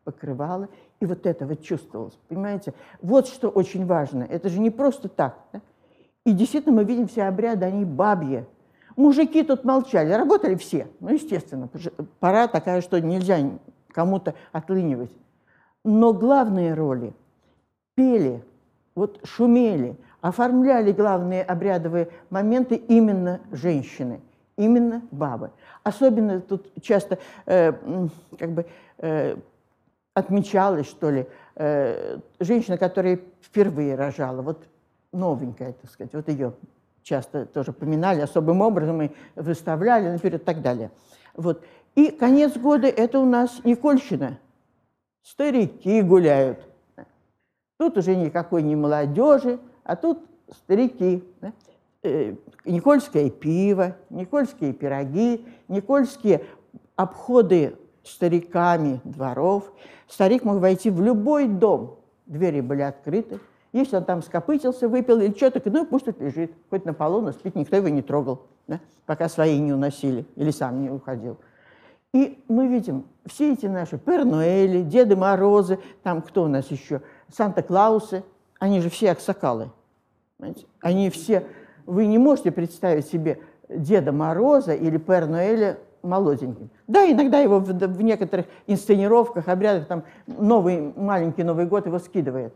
[0.03, 2.73] покрывала и вот это вот чувствовалось, понимаете?
[3.01, 4.23] Вот что очень важно.
[4.23, 5.37] Это же не просто так.
[5.51, 5.61] Да?
[6.25, 8.45] И действительно мы видим все обряды, они бабьи.
[8.95, 10.87] Мужики тут молчали, работали все.
[10.99, 11.69] Ну, естественно,
[12.19, 13.37] пора такая, что нельзя
[13.91, 15.11] кому-то отлынивать.
[15.83, 17.13] Но главные роли
[17.95, 18.43] пели,
[18.95, 24.21] вот шумели, оформляли главные обрядовые моменты именно женщины,
[24.57, 25.51] именно бабы.
[25.83, 27.73] Особенно тут часто э,
[28.37, 28.65] как бы
[28.97, 29.37] э,
[30.13, 34.67] отмечалось, что ли, э, женщина, которая впервые рожала, вот
[35.11, 36.53] новенькая, так сказать, вот ее
[37.03, 40.91] часто тоже поминали особым образом и выставляли наперед и так далее.
[41.35, 41.63] Вот.
[41.95, 44.39] И конец года– это у нас Никольщина.
[45.21, 46.59] Старики гуляют.
[47.77, 50.19] Тут уже никакой не молодежи, а тут
[50.51, 51.23] старики.
[51.41, 51.53] Да?
[52.05, 52.35] Э,
[52.65, 56.43] Никольское пиво, никольские пироги, никольские
[56.95, 59.71] обходы стариками дворов.
[60.07, 63.39] Старик мог войти в любой дом, двери были открыты.
[63.71, 67.33] Если он там скопытился, выпил или что-то, ну пусть тут лежит, хоть на полу, но
[67.33, 71.37] спит, никто его не трогал, да, пока свои не уносили или сам не уходил.
[72.13, 77.01] И мы видим все эти наши Пернуэли, Деды Морозы, там кто у нас еще,
[77.31, 78.23] Санта-Клаусы,
[78.59, 79.69] они же все аксакалы.
[80.37, 80.65] Понимаете?
[80.79, 81.45] Они все...
[81.85, 86.69] Вы не можете представить себе Деда Мороза или Пернуэля молоденьким.
[86.87, 92.53] Да, иногда его в, в некоторых инсценировках, обрядах, там новый, маленький Новый год его скидывает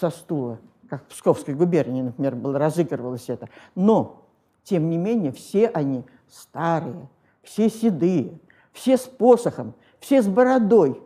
[0.00, 0.58] со стула,
[0.88, 3.48] как в Псковской губернии, например, было, разыгрывалось это.
[3.74, 4.22] Но,
[4.62, 7.08] тем не менее, все они старые,
[7.42, 8.38] все седые,
[8.72, 11.00] все с посохом, все с бородой.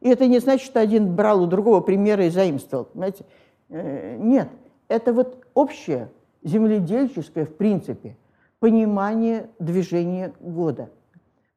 [0.00, 2.84] И это не значит, что один брал у другого примеры и заимствовал.
[2.84, 3.24] Понимаете?
[3.70, 4.48] Э, нет,
[4.88, 6.10] это вот общее
[6.44, 8.16] земледельческое, в принципе,
[8.60, 10.90] понимание движения года.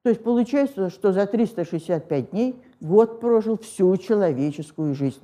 [0.04, 5.22] То есть получается, что за 365 дней год прожил всю человеческую жизнь.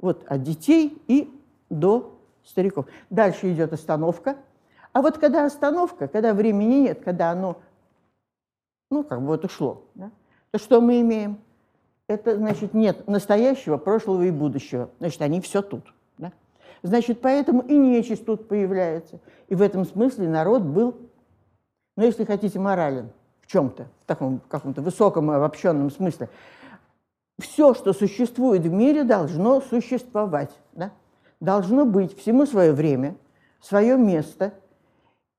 [0.00, 1.30] Вот от детей и
[1.70, 2.86] до стариков.
[3.10, 4.36] Дальше идет остановка.
[4.92, 7.58] А вот когда остановка, когда времени нет, когда оно,
[8.90, 10.10] ну, как бы вот ушло, да,
[10.50, 11.38] то что мы имеем?
[12.08, 14.90] Это, значит, нет настоящего, прошлого и будущего.
[15.00, 15.92] Значит, они все тут.
[16.82, 19.20] Значит, поэтому и нечисть тут появляется.
[19.48, 20.94] И в этом смысле народ был
[21.96, 23.10] но если хотите, морален
[23.40, 26.28] в чем-то, в таком каком-то высоком и обобщенном смысле.
[27.38, 30.50] Все, что существует в мире, должно существовать.
[30.72, 30.92] Да?
[31.40, 33.16] Должно быть всему свое время,
[33.60, 34.54] свое место.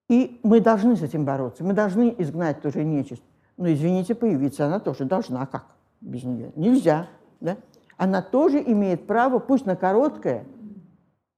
[0.10, 1.64] И мы должны с этим бороться.
[1.64, 3.24] Мы должны изгнать тоже нечисть.
[3.58, 5.42] Но, извините, появиться она тоже должна.
[5.42, 5.66] А как
[6.02, 6.52] без нее?
[6.56, 7.08] Нельзя.
[7.40, 7.58] Да?
[7.98, 10.46] Она тоже имеет право, пусть на короткое,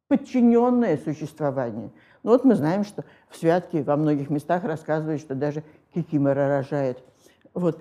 [0.10, 1.92] подчиненное существование.
[2.24, 7.02] Но вот мы знаем, что в святке во многих местах рассказывают, что даже кикимора рожает.
[7.54, 7.80] Вот.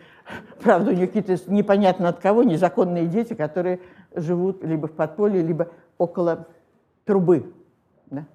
[0.62, 3.80] Правда, у нее какие-то непонятно от кого незаконные дети, которые
[4.14, 6.46] живут либо в подполье, либо около
[7.04, 7.52] трубы.
[8.06, 8.26] Да?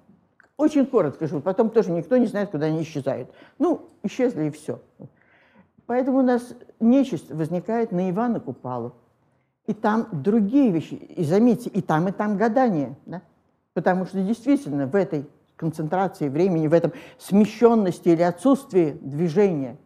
[0.56, 3.30] Очень коротко живут, потом тоже никто не знает, куда они исчезают.
[3.58, 4.80] Ну, исчезли и все.
[5.86, 8.94] Поэтому у нас нечисть возникает на Ивана Купалу.
[9.66, 10.94] И там другие вещи.
[10.94, 12.96] И заметьте, и там, и там гадание.
[13.06, 13.22] Да?
[13.74, 19.76] Потому что действительно в этой концентрации времени, в этом смещенности или отсутствии движения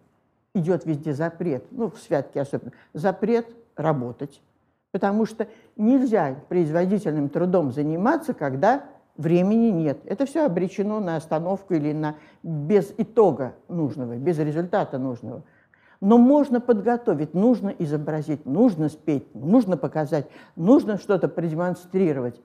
[0.54, 4.40] идет везде запрет, ну, в святке особенно, запрет работать.
[4.92, 8.84] Потому что нельзя производительным трудом заниматься, когда
[9.16, 9.98] времени нет.
[10.04, 15.42] Это все обречено на остановку или на без итога нужного, без результата нужного.
[16.00, 22.40] Но можно подготовить, нужно изобразить, нужно спеть, нужно показать, нужно что-то продемонстрировать.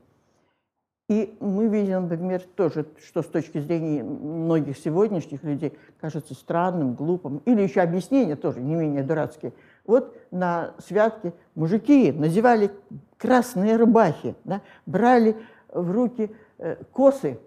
[1.13, 7.37] И мы видим, например, тоже, что с точки зрения многих сегодняшних людей кажется странным, глупым,
[7.45, 9.53] или еще объяснения тоже не менее дурацкие.
[9.85, 12.71] Вот на святке мужики надевали
[13.17, 15.37] красные рубахи, да, брали
[15.69, 17.39] в руки э, косы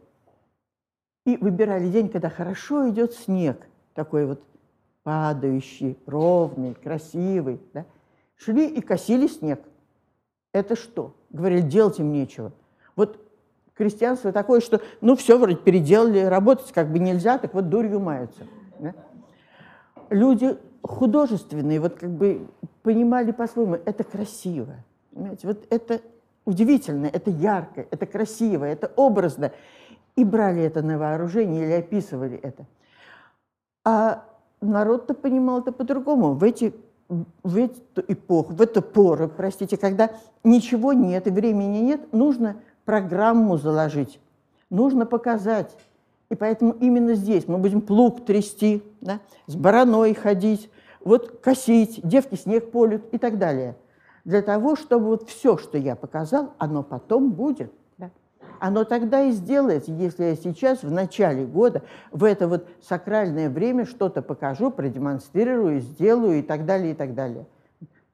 [1.24, 4.44] и выбирали день, когда хорошо идет снег, такой вот
[5.02, 7.60] падающий, ровный, красивый.
[7.74, 7.84] Да?
[8.36, 9.60] Шли и косили снег.
[10.52, 11.16] Это что?
[11.30, 12.52] Говорили, делать им нечего.
[12.94, 13.25] Вот
[13.76, 18.44] крестьянство такое, что ну все вроде переделали, работать как бы нельзя, так вот дурью маются.
[18.78, 18.94] Да?
[20.10, 22.46] Люди художественные, вот как бы
[22.82, 24.76] понимали по-своему, это красиво.
[25.12, 25.46] Понимаете?
[25.46, 26.00] Вот это
[26.44, 29.52] удивительно, это ярко, это красиво, это образно.
[30.14, 32.66] И брали это на вооружение или описывали это.
[33.84, 34.24] А
[34.60, 36.34] народ-то понимал это по-другому.
[36.34, 36.74] В эти
[37.08, 40.10] в эту эпоху, в эту пору, простите, когда
[40.42, 42.56] ничего нет и времени нет, нужно
[42.86, 44.18] программу заложить,
[44.70, 45.76] нужно показать.
[46.30, 50.70] И поэтому именно здесь мы будем плуг трясти, да, с бараной ходить,
[51.04, 53.76] вот косить, девки снег полют и так далее.
[54.24, 57.72] Для того, чтобы вот все, что я показал, оно потом будет.
[57.96, 58.10] Да.
[58.58, 63.86] Оно тогда и сделается, если я сейчас, в начале года, в это вот сакральное время
[63.86, 67.46] что-то покажу, продемонстрирую, сделаю и так далее, и так далее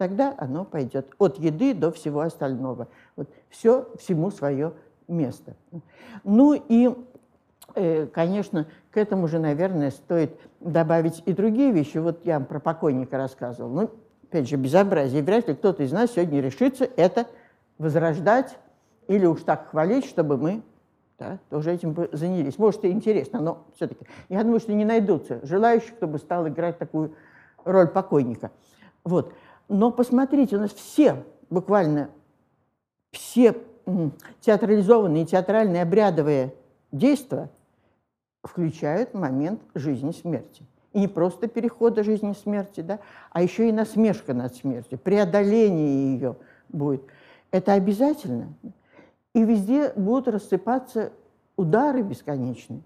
[0.02, 2.88] тогда оно пойдет от еды до всего остального.
[3.14, 4.72] Вот все всему свое
[5.06, 5.54] место.
[6.24, 6.92] Ну и,
[7.76, 11.98] э, конечно, к этому же, наверное, стоит добавить и другие вещи.
[11.98, 13.70] Вот я вам про покойника рассказывал.
[13.70, 13.90] Ну,
[14.24, 15.22] опять же, безобразие.
[15.22, 17.28] Вряд ли кто-то из нас сегодня решится это
[17.78, 18.58] возрождать
[19.06, 20.62] или уж так хвалить, чтобы мы
[21.20, 22.58] да, тоже этим занялись.
[22.58, 26.76] Может, и интересно, но все-таки я думаю, что не найдутся желающих, кто бы стал играть
[26.78, 27.14] такую
[27.64, 28.50] роль покойника.
[29.04, 29.32] Вот.
[29.72, 32.10] Но посмотрите, у нас все, буквально
[33.10, 33.56] все
[34.42, 36.54] театрализованные, театральные, обрядовые
[36.92, 37.48] действия
[38.42, 40.66] включают момент жизни-смерти.
[40.92, 42.98] И не просто перехода жизни-смерти, да,
[43.30, 46.36] а еще и насмешка над смертью, преодоление ее
[46.68, 47.02] будет.
[47.50, 48.52] Это обязательно.
[49.34, 51.12] И везде будут рассыпаться
[51.56, 52.82] удары бесконечные.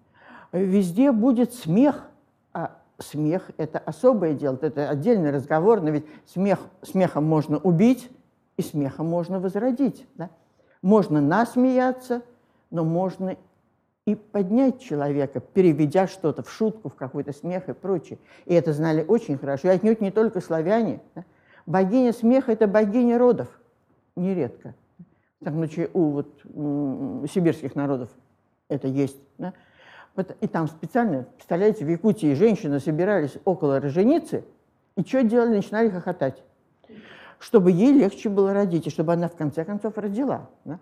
[0.53, 2.09] Везде будет смех,
[2.53, 8.11] а смех– это особое дело, это отдельный разговор, но ведь смех, смехом можно убить,
[8.57, 10.07] и смехом можно возродить.
[10.14, 10.30] Да?
[10.82, 12.22] Можно насмеяться,
[12.70, 13.36] но можно
[14.07, 18.18] и поднять человека, переведя что-то в шутку, в какой-то смех и прочее.
[18.44, 19.68] И это знали очень хорошо.
[19.68, 21.01] И отнюдь не только славяне.
[21.14, 21.24] Да?
[21.66, 23.49] Богиня смеха– это богиня родов,
[24.14, 24.74] нередко.
[25.44, 26.28] Так, случае у вот,
[27.30, 28.09] сибирских народов
[28.68, 29.20] это есть.
[29.38, 29.53] Да?
[30.41, 34.45] И там специально, представляете, в Якутии женщины собирались около роженицы,
[34.97, 35.57] и что делали?
[35.57, 36.43] Начинали хохотать.
[37.39, 40.49] Чтобы ей легче было родить, и чтобы она в конце концов родила.
[40.64, 40.79] Да?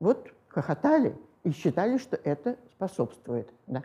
[0.00, 1.14] Вот хохотали
[1.44, 3.48] и считали, что это способствует.
[3.66, 3.82] Да?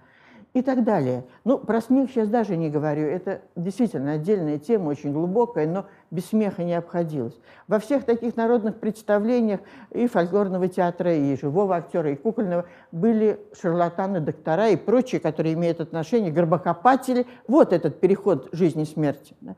[0.53, 1.25] И так далее.
[1.45, 3.07] Ну, про смех сейчас даже не говорю.
[3.07, 7.39] Это действительно отдельная тема, очень глубокая, но без смеха не обходилось.
[7.67, 14.19] Во всех таких народных представлениях и фольклорного театра, и живого актера, и кукольного были шарлатаны,
[14.19, 17.25] доктора и прочие, которые имеют отношение, горбокопатели.
[17.47, 19.35] Вот этот переход жизни-смерти.
[19.41, 19.55] Да?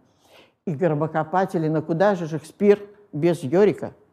[0.66, 2.82] И горбокопатели, но куда же Шекспир
[3.12, 3.94] без Йорика–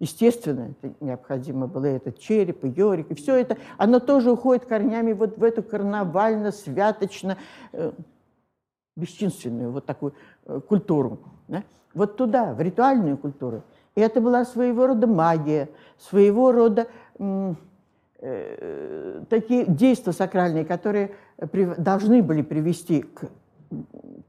[0.00, 5.12] Естественно, это необходимо было этот череп и Йорик, и все это, оно тоже уходит корнями
[5.12, 7.38] вот в эту карнавально, святочно,
[7.72, 7.92] э,
[8.96, 10.14] бесчинственную вот такую
[10.46, 11.20] э, культуру.
[11.48, 11.62] Да?
[11.94, 13.62] Вот туда, в ритуальную культуру.
[13.94, 15.68] И это была своего рода магия,
[15.98, 16.88] своего рода
[17.18, 17.54] э,
[19.28, 21.14] такие действия сакральные, которые
[21.52, 23.30] при, должны были привести к,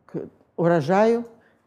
[0.05, 1.25] к урожаю,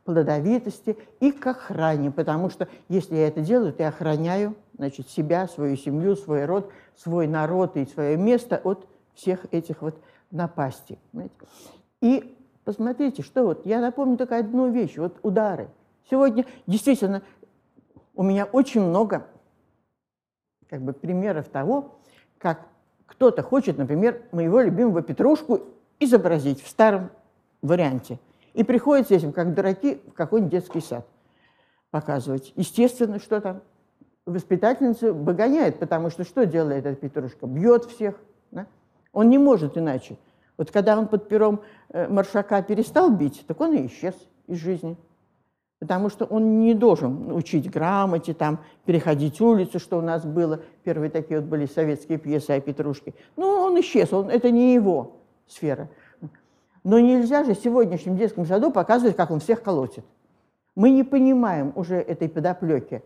[0.08, 5.46] плодовитости и к охране, потому что если я это делаю, то я охраняю значит, себя,
[5.46, 10.00] свою семью, свой род, свой народ и свое место от всех этих вот
[10.30, 10.98] напастей.
[11.12, 11.34] Понимаете?
[12.00, 15.68] И посмотрите, что вот, я напомню только одну вещь, вот удары.
[16.08, 17.20] Сегодня действительно
[18.14, 19.26] у меня очень много
[20.70, 21.98] как бы, примеров того,
[22.38, 22.66] как
[23.04, 25.60] кто-то хочет, например, моего любимого Петрушку
[26.00, 27.10] изобразить в старом
[27.60, 28.18] варианте.
[28.58, 31.06] И приходится этим, как дураки, в какой-нибудь детский сад
[31.92, 32.52] показывать.
[32.56, 33.62] Естественно, что там
[34.26, 37.46] воспитательница выгоняет, потому что что делает этот Петрушка?
[37.46, 38.16] Бьет всех.
[38.50, 38.66] Да?
[39.12, 40.18] Он не может иначе.
[40.56, 44.16] Вот когда он под пером э, маршака перестал бить, так он и исчез
[44.48, 44.96] из жизни.
[45.78, 50.62] Потому что он не должен учить грамоте, там, переходить улицу, что у нас было.
[50.82, 53.14] Первые такие вот были советские пьесы о Петрушке.
[53.36, 55.12] Ну, он исчез, он, это не его
[55.46, 55.88] сфера.
[56.88, 60.06] Но нельзя же сегодняшнем детском саду показывать, как он всех колотит.
[60.74, 63.02] Мы не понимаем уже этой подоплеки.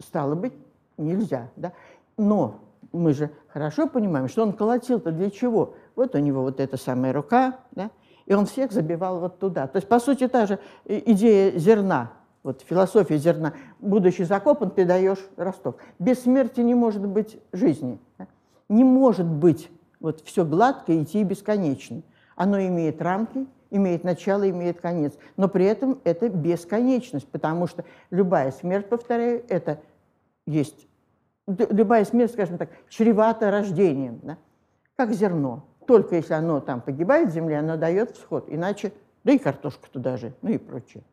[0.00, 0.52] Стало быть,
[0.98, 1.48] нельзя.
[1.54, 1.72] Да?
[2.16, 2.56] Но
[2.90, 5.74] мы же хорошо понимаем, что он колотил-то для чего?
[5.94, 7.92] Вот у него вот эта самая рука, да?
[8.26, 9.68] и он всех забивал вот туда.
[9.68, 12.10] То есть, по сути, та же идея зерна,
[12.42, 13.52] вот философия зерна.
[13.78, 15.76] Будучи закопан, ты даешь росток.
[16.00, 18.00] Без смерти не может быть жизни.
[18.18, 18.26] Да?
[18.68, 19.70] Не может быть
[20.00, 22.02] вот все гладко идти бесконечно.
[22.40, 25.12] Оно имеет рамки, имеет начало, имеет конец.
[25.36, 29.78] Но при этом это бесконечность, потому что любая смерть, повторяю, это
[30.46, 30.88] есть
[31.46, 34.38] любая смерть, скажем так, чревата рождением, да?
[34.96, 35.66] как зерно.
[35.86, 40.16] Только если оно там погибает в земле, оно дает всход, иначе, да и картошка туда
[40.16, 41.04] же, ну и прочее.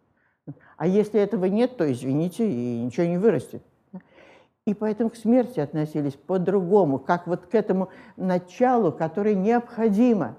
[0.77, 3.63] А если этого нет, то, извините, и ничего не вырастет.
[4.65, 10.37] И поэтому к смерти относились по-другому, как вот к этому началу, которое необходимо.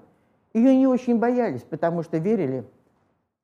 [0.53, 2.65] Ее не очень боялись, потому что верили,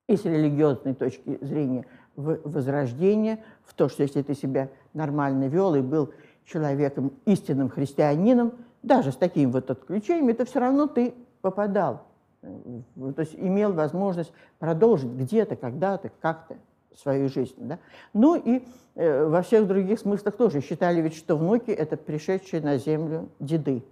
[0.08, 1.84] и с религиозной точки зрения,
[2.14, 6.12] в возрождение, в то, что если ты себя нормально вел и был
[6.44, 8.52] человеком, истинным христианином,
[8.82, 12.02] даже с такими вот отключениями, то все равно ты попадал.
[12.40, 16.56] То есть имел возможность продолжить где-то, когда-то, как-то
[16.96, 17.54] свою жизнь.
[17.58, 17.78] Да?
[18.12, 18.62] Ну и
[18.94, 23.82] э, во всех других смыслах тоже считали ведь, что внуки– это пришедшие на землю деды.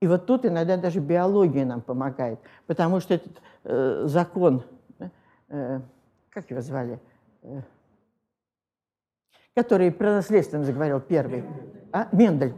[0.00, 4.62] И вот тут иногда даже биология нам помогает, потому что этот э, закон,
[5.48, 5.80] э,
[6.30, 7.00] как его звали,
[7.42, 7.62] э,
[9.54, 11.44] который про наследственность заговорил первый,
[11.92, 12.52] а, Мендель.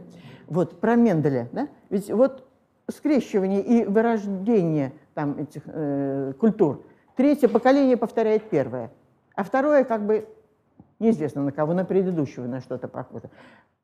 [0.47, 1.69] Вот, про Менделя, да?
[1.89, 2.45] Ведь вот
[2.91, 6.83] скрещивание и вырождение там этих э, культур.
[7.15, 8.91] Третье поколение повторяет первое,
[9.35, 10.27] а второе как бы
[10.99, 13.29] неизвестно на кого, на предыдущего, на что-то похоже.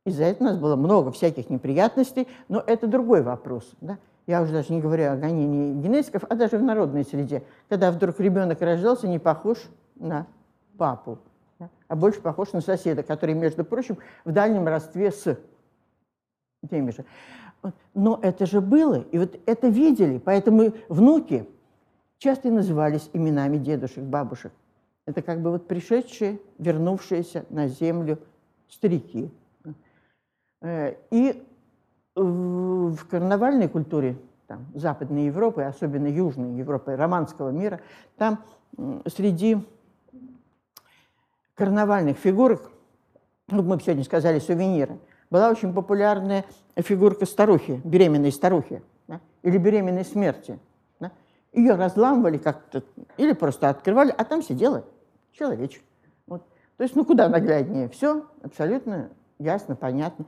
[0.06, 3.70] Из-за этого у нас было много всяких неприятностей, но это другой вопрос.
[3.82, 3.98] Да?
[4.28, 8.20] Я уже даже не говорю о гонении генетиков, а даже в народной среде, когда вдруг
[8.20, 9.58] ребенок рождался не похож
[9.96, 10.28] на
[10.78, 11.20] папу
[11.88, 15.38] а больше похож на соседа, который, между прочим, в дальнем родстве с
[16.70, 17.06] теми же.
[17.94, 21.48] Но это же было, и вот это видели, поэтому внуки
[22.18, 24.52] часто назывались именами дедушек, бабушек.
[25.06, 28.20] Это как бы вот пришедшие, вернувшиеся на землю
[28.70, 29.32] старики.
[30.66, 31.44] Э, и
[32.16, 37.82] в карнавальной культуре там, Западной Европы, особенно Южной Европы, романского мира,
[38.18, 38.44] там
[39.06, 39.64] среди
[41.54, 42.72] карнавальных фигурок,
[43.48, 44.98] ну, мы сегодня сказали сувениры,
[45.30, 46.46] была очень популярная
[46.78, 50.58] фигурка старухи, беременной старухи, да, или беременной смерти.
[51.00, 51.12] Да.
[51.54, 52.84] Ее разламывали как-то,
[53.18, 54.84] или просто открывали, а там сидела
[55.32, 55.84] человечек.
[56.26, 56.44] Вот.
[56.78, 57.88] То есть, ну куда нагляднее?
[57.90, 60.26] Все абсолютно ясно, понятно.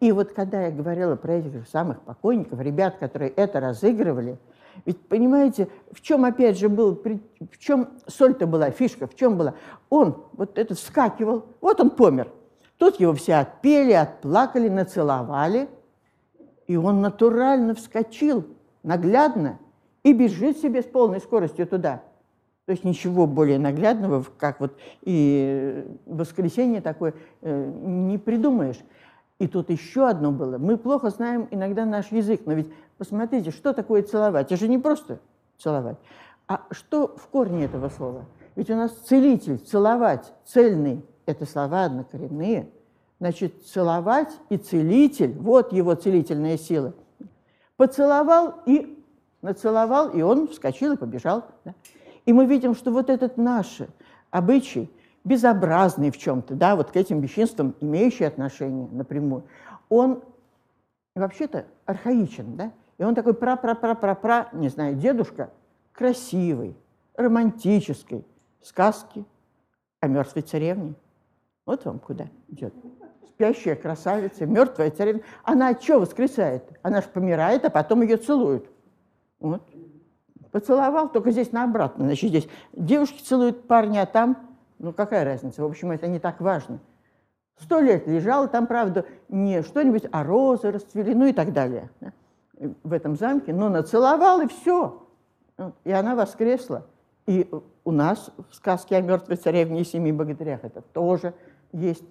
[0.00, 4.38] И вот когда я говорила про этих самых покойников, ребят, которые это разыгрывали,
[4.84, 9.54] ведь понимаете, в чем опять же был, в чем соль-то была, фишка, в чем была?
[9.90, 12.30] Он вот этот вскакивал, вот он помер.
[12.76, 15.68] Тут его все отпели, отплакали, нацеловали,
[16.68, 18.46] и он натурально вскочил,
[18.82, 19.58] наглядно,
[20.04, 22.02] и бежит себе с полной скоростью туда.
[22.68, 28.78] То есть ничего более наглядного, как вот и воскресенье такое, э, не придумаешь.
[29.38, 30.58] И тут еще одно было.
[30.58, 34.48] Мы плохо знаем иногда наш язык, но ведь посмотрите, что такое целовать?
[34.48, 35.18] Это же не просто
[35.56, 35.96] целовать.
[36.46, 38.26] А что в корне этого слова?
[38.54, 42.68] Ведь у нас целитель, целовать, цельный– это слова однокоренные.
[43.18, 46.92] Значит, целовать и целитель– вот его целительная сила.
[47.78, 49.02] Поцеловал и
[49.40, 51.44] нацеловал, и он вскочил и побежал.
[51.64, 51.74] Да?
[52.28, 53.78] И мы видим, что вот этот наш
[54.30, 54.90] обычай,
[55.24, 59.44] безобразный в чем-то, да, вот к этим веществам, имеющий отношение напрямую,
[59.88, 60.22] он
[61.14, 65.48] вообще-то архаичен, да, и он такой пра-пра-пра-пра-пра, не знаю, дедушка,
[65.92, 66.76] красивый,
[67.14, 68.26] романтической
[68.60, 69.24] сказки
[70.00, 70.96] о мертвой царевне.
[71.64, 72.74] Вот вам куда идет.
[73.26, 75.22] Спящая красавица, мертвая царевна.
[75.44, 76.78] Она чего воскресает?
[76.82, 78.70] Она же помирает, а потом ее целуют.
[79.40, 79.62] Вот.
[80.58, 82.06] Поцеловал, только здесь на обратно.
[82.06, 84.36] Значит, здесь девушки целуют парня, а там,
[84.80, 85.62] ну какая разница?
[85.62, 86.80] В общем, это не так важно.
[87.60, 91.90] Сто лет лежал, там, правда, не что-нибудь, а розы расцвели, ну и так далее.
[92.00, 92.12] Да?
[92.82, 95.06] В этом замке, но нацеловал, и все.
[95.84, 96.84] И она воскресла.
[97.26, 97.48] И
[97.84, 101.34] у нас в сказке о мертвой царевне и семи богатырях это тоже
[101.70, 102.02] есть.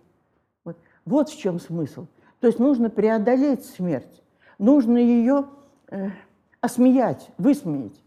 [0.63, 2.07] Вот, вот в чем смысл.
[2.39, 4.23] То есть нужно преодолеть смерть,
[4.57, 5.47] нужно ее
[5.89, 6.11] э,
[6.61, 8.01] осмеять, высмеять.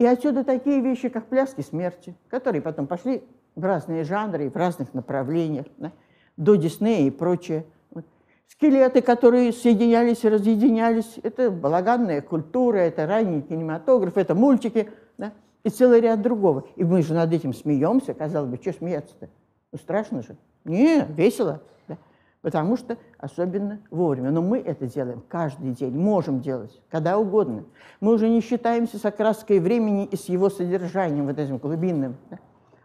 [0.00, 3.22] И отсюда такие вещи, как пляски смерти, которые потом пошли
[3.54, 5.92] в разные жанры, в разных направлениях, да,
[6.38, 7.66] до Диснея и прочее.
[7.90, 8.06] Вот.
[8.48, 15.34] Скелеты, которые соединялись и разъединялись, это балаганная культура, это ранний кинематограф, это мультики, да,
[15.64, 16.64] и целый ряд другого.
[16.76, 19.28] И мы же над этим смеемся, казалось бы, что смеяться-то?
[19.70, 20.34] Ну, страшно же.
[20.64, 21.60] Не, весело.
[21.88, 21.98] Да?
[22.42, 24.30] Потому что особенно вовремя.
[24.30, 27.64] Но мы это делаем каждый день, можем делать, когда угодно.
[28.00, 32.16] Мы уже не считаемся с окраской времени и с его содержанием, вот этим глубинным.
[32.30, 32.38] Да?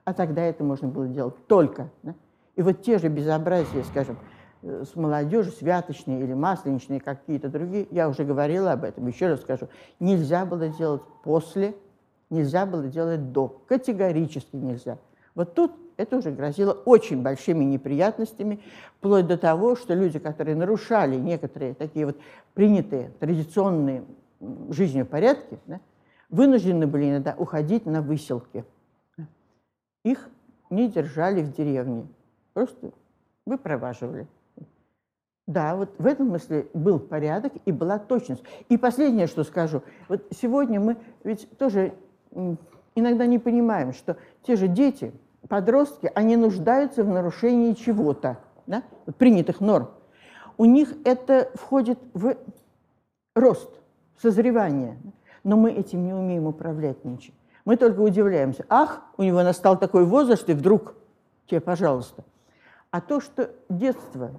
[0.03, 1.89] А тогда это можно было делать только.
[2.03, 2.15] Да?
[2.57, 4.17] И вот те же безобразия, скажем,
[4.61, 9.41] э, с молодежью, святочные или масленичные, какие-то другие, я уже говорила об этом, еще раз
[9.41, 9.69] скажу,
[10.01, 11.75] нельзя было делать после,
[12.29, 14.97] нельзя было делать до, категорически нельзя.
[15.33, 18.59] Вот тут это уже грозило очень большими неприятностями,
[18.97, 22.17] вплоть до того, что люди, которые нарушали некоторые такие вот
[22.53, 24.03] принятые традиционные
[24.69, 25.79] жизнью порядки, да,
[26.29, 28.63] вынуждены были иногда уходить на выселки.
[30.03, 30.29] Их
[30.69, 32.07] не держали в деревне,
[32.53, 32.91] просто
[33.45, 34.27] выпроваживали.
[35.47, 38.43] Да, вот в этом смысле был порядок и была точность.
[38.67, 39.83] И последнее, что скажу.
[40.09, 41.93] Вот сегодня мы ведь тоже
[42.95, 45.13] иногда не понимаем, что те же дети–
[45.47, 48.37] подростки, они нуждаются в нарушении чего-то,
[48.67, 48.83] да?
[49.17, 49.89] принятых норм.
[50.57, 52.37] У них это входит в
[53.35, 53.69] рост,
[54.21, 54.97] созревание.
[55.43, 57.33] Но мы этим не умеем управлять ничем.
[57.65, 58.65] Мы только удивляемся.
[58.69, 60.95] Ах, у него настал такой возраст, и вдруг
[61.47, 62.23] тебе, пожалуйста.
[62.91, 64.31] А то, что детство,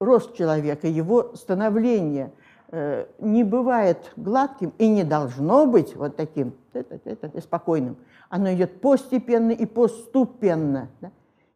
[0.00, 2.32] рост человека, его становление–
[2.70, 7.96] Э, не бывает гладким и не должно быть вот таким это, это, это, спокойным.
[8.28, 10.88] Оно идет постепенно и поступенно.
[11.00, 11.10] Да?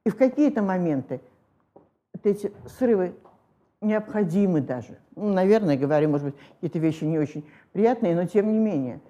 [0.05, 1.21] И в какие-то моменты
[1.75, 3.15] вот эти срывы
[3.83, 4.99] необходимы даже.
[5.15, 9.01] Ну, наверное, говорю, может быть, какие-то вещи не очень приятные, но тем не менее.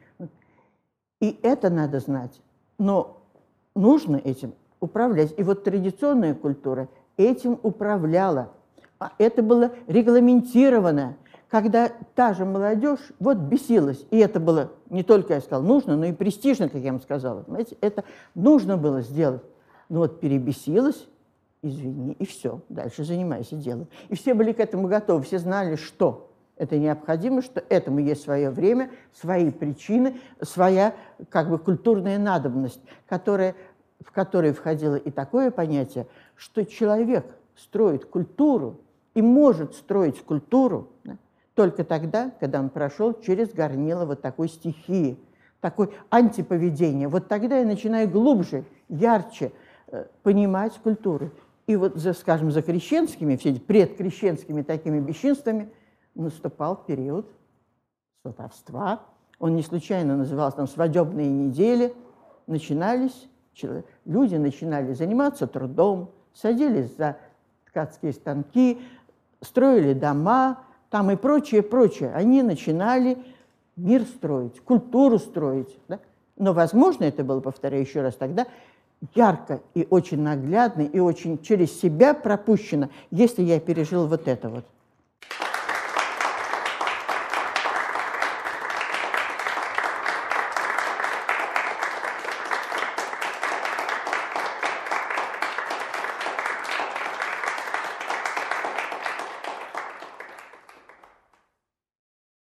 [1.21, 2.43] И это надо знать.
[2.79, 3.23] Но
[3.77, 5.35] нужно этим управлять.
[5.37, 8.53] И вот традиционная культура этим управляла.
[8.99, 11.17] А это было регламентировано
[11.53, 16.07] когда та же молодежь вот бесилась, и это было не только, я сказал, нужно, но
[16.07, 17.43] и престижно, как я вам сказала.
[17.43, 19.43] Понимаете, это нужно было сделать.
[19.91, 21.07] Но вот перебесилась,
[21.61, 23.87] извини, и все, дальше занимайся делом.
[24.09, 28.49] И все были к этому готовы, все знали, что это необходимо, что этому есть свое
[28.49, 30.95] время, свои причины, своя
[31.29, 33.55] как бы культурная надобность, которая,
[34.01, 37.27] в которой входило и такое понятие, что человек
[37.57, 38.81] строит культуру
[39.13, 40.89] и может строить культуру,
[41.55, 45.19] только тогда, когда он прошел через горнило вот такой стихии,
[45.61, 47.09] такой антиповедения.
[47.09, 49.53] Вот тогда я начинаю глубже, ярче
[49.89, 51.31] э, понимать культуру.
[51.67, 55.71] И вот, за, скажем, за крещенскими, все предкрещенскими такими бесчинствами
[56.15, 57.31] наступал период
[58.23, 59.03] сватовства.
[59.39, 61.95] Он не случайно назывался там «свадебные недели».
[62.49, 63.29] Начинались,
[64.05, 67.17] люди начинали заниматься трудом, садились за
[67.67, 68.81] ткацкие станки,
[69.41, 70.59] строили дома,
[70.93, 72.13] там и прочее, прочее.
[72.15, 73.17] Они начинали
[73.77, 75.75] мир строить, культуру строить.
[75.89, 75.99] Да?
[76.37, 78.47] Но, возможно, это было, повторяю еще раз, тогда
[79.15, 84.67] ярко и очень наглядно, и очень через себя пропущено, если я пережил вот это вот.